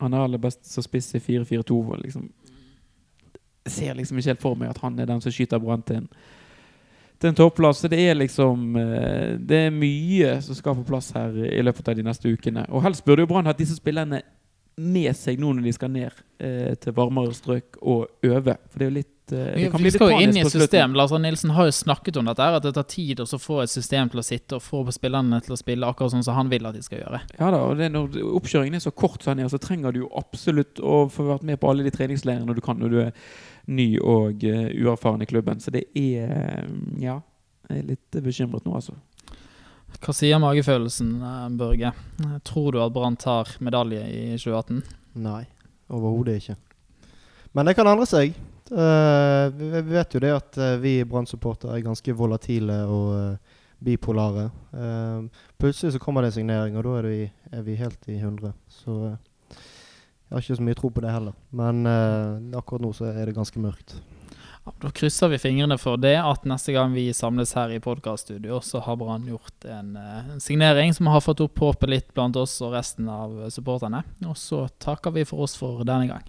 han 0.00 0.12
er 0.14 0.26
aller 0.26 0.42
best 0.42 0.64
som 0.68 0.84
spiss 0.84 1.14
i 1.14 1.22
4-4-2. 1.22 1.80
Liksom. 2.04 2.28
Ser 3.66 3.94
liksom 3.94 4.18
ikke 4.18 4.34
helt 4.34 4.44
for 4.44 4.58
meg 4.58 4.72
at 4.72 4.84
han 4.84 4.98
er 4.98 5.10
den 5.10 5.22
som 5.24 5.34
skyter 5.34 5.62
Brann 5.62 5.86
til 5.86 6.04
en 6.04 6.12
til 7.20 7.28
en 7.28 7.36
topplass. 7.36 7.82
Det 7.84 8.00
er 8.00 8.14
liksom 8.16 8.76
eh, 8.76 9.38
Det 9.38 9.64
er 9.66 9.74
mye 9.74 10.36
som 10.44 10.56
skal 10.56 10.78
på 10.78 10.86
plass 10.88 11.10
her 11.16 11.34
i 11.44 11.62
løpet 11.62 11.88
av 11.88 11.98
de 11.98 12.04
neste 12.06 12.32
ukene. 12.32 12.64
Og 12.68 12.82
helst 12.84 13.04
burde 13.04 13.26
jo 13.26 13.30
Brann 13.30 13.48
hatt 13.50 13.60
disse 13.60 13.76
spillerne 13.76 14.22
med 14.76 15.16
seg 15.16 15.40
nå 15.40 15.52
når 15.54 15.66
de 15.66 15.72
skal 15.74 15.90
ned 15.92 16.20
eh, 16.40 16.74
til 16.80 16.94
varmere 16.96 17.34
strøk 17.36 17.80
og 17.80 18.06
øve. 18.26 18.56
For 18.70 18.80
det 18.80 18.86
er 18.86 18.90
jo 18.90 18.96
litt 18.96 19.34
eh, 19.34 19.68
det 19.70 19.82
Vi 19.84 19.92
skal 19.94 20.12
jo 20.12 20.20
inn 20.24 20.36
i 20.36 20.42
et 20.42 20.52
system. 20.52 20.96
Lars 20.98 21.12
Nilsen 21.12 21.52
har 21.56 21.68
jo 21.68 21.74
snakket 21.74 22.20
om 22.20 22.30
dette, 22.30 22.48
at 22.56 22.64
det 22.64 22.72
tar 22.76 22.88
tid 22.90 23.22
å 23.22 23.26
få 23.28 23.60
et 23.64 23.72
system 23.72 24.10
til 24.12 24.22
å 24.22 24.26
sitte 24.26 24.58
og 24.58 24.64
få 24.64 24.82
spillerne 24.94 25.40
til 25.44 25.56
å 25.56 25.60
spille 25.60 25.88
akkurat 25.88 26.14
sånn 26.14 26.26
som 26.26 26.38
han 26.38 26.52
vil 26.52 26.68
at 26.70 26.78
de 26.78 26.84
skal 26.86 27.02
gjøre. 27.02 27.22
Ja 27.38 27.52
da, 27.54 27.62
og 27.68 27.80
det, 27.80 27.90
når 27.94 28.20
oppkjøringen 28.40 28.80
er 28.80 28.84
så 28.84 28.94
kort, 28.94 29.22
så, 29.24 29.36
så 29.52 29.62
trenger 29.62 29.94
du 29.94 30.04
jo 30.04 30.12
absolutt 30.18 30.80
å 30.80 31.04
få 31.12 31.28
vært 31.34 31.46
med 31.50 31.60
på 31.60 31.70
alle 31.70 31.86
de 31.86 31.94
treningsleirene 31.94 32.56
du 32.56 32.64
kan 32.64 32.80
når 32.80 32.94
du 32.94 33.00
er 33.04 33.12
ny 33.70 33.90
og 34.00 34.42
uh, 34.48 34.70
uerfaren 34.72 35.22
i 35.22 35.28
klubben. 35.28 35.60
Så 35.60 35.74
det 35.74 35.86
er 35.98 36.64
Ja, 37.00 37.20
jeg 37.70 37.84
er 37.84 37.90
litt 37.92 38.22
bekymret 38.24 38.64
nå, 38.66 38.74
altså. 38.74 38.96
Hva 40.00 40.14
sier 40.16 40.40
magefølelsen, 40.40 41.10
eh, 41.20 41.48
Børge? 41.60 41.92
Tror 42.48 42.72
du 42.72 42.80
at 42.80 42.92
Brann 42.92 43.18
tar 43.20 43.50
medalje 43.60 44.00
i 44.08 44.22
2018? 44.38 44.82
Nei, 45.20 45.44
overhodet 45.92 46.40
ikke. 46.40 46.56
Men 47.52 47.68
det 47.68 47.74
kan 47.76 47.90
endre 47.90 48.06
seg. 48.08 48.36
Uh, 48.70 49.50
vi 49.50 49.80
vet 49.90 50.14
jo 50.14 50.20
det 50.22 50.30
at 50.30 50.58
uh, 50.62 50.76
vi 50.78 51.00
Brann-supportere 51.04 51.74
er 51.74 51.82
ganske 51.82 52.14
volatile 52.14 52.76
og 52.86 53.08
uh, 53.10 53.56
bipolare. 53.82 54.50
plutselig 55.58 55.94
så 55.94 55.98
kommer 55.98 56.22
det 56.22 56.28
en 56.28 56.32
signering, 56.32 56.76
og 56.76 56.84
da 56.84 56.98
er 56.98 57.06
vi, 57.08 57.30
er 57.50 57.62
vi 57.64 57.74
helt 57.80 58.08
i 58.12 58.18
hundre. 58.20 58.52
Så 58.68 59.16
jeg 60.30 60.36
har 60.36 60.44
ikke 60.44 60.56
så 60.56 60.62
mye 60.62 60.78
tro 60.78 60.88
på 60.94 61.00
det 61.02 61.10
heller. 61.10 61.34
Men 61.50 61.86
uh, 61.88 62.58
akkurat 62.60 62.84
nå 62.84 62.92
så 62.94 63.08
er 63.10 63.26
det 63.26 63.34
ganske 63.34 63.60
mørkt. 63.60 63.96
Ja, 64.64 64.72
da 64.82 64.90
krysser 64.92 65.30
vi 65.32 65.38
fingrene 65.40 65.78
for 65.80 65.96
det, 66.00 66.16
at 66.20 66.44
neste 66.48 66.74
gang 66.76 66.92
vi 66.92 67.06
samles 67.16 67.54
her 67.56 67.72
i 67.72 67.80
podkaststudio, 67.80 68.60
så 68.60 68.82
har 68.84 68.98
Brann 69.00 69.28
gjort 69.28 69.64
en, 69.64 69.94
uh, 69.96 70.34
en, 70.34 70.40
signering 70.40 70.92
som 70.94 71.08
har 71.08 71.24
fått 71.24 71.40
opp 71.40 71.62
håpet 71.64 71.90
litt 71.90 72.10
blant 72.14 72.36
oss 72.36 72.58
og 72.60 72.74
resten 72.76 73.08
av 73.08 73.46
supporterne. 73.54 74.02
Og 74.28 74.36
så 74.36 74.66
takker 74.82 75.16
vi 75.16 75.24
for 75.28 75.46
oss 75.46 75.56
for 75.56 75.80
denne 75.88 76.10
gang. 76.12 76.28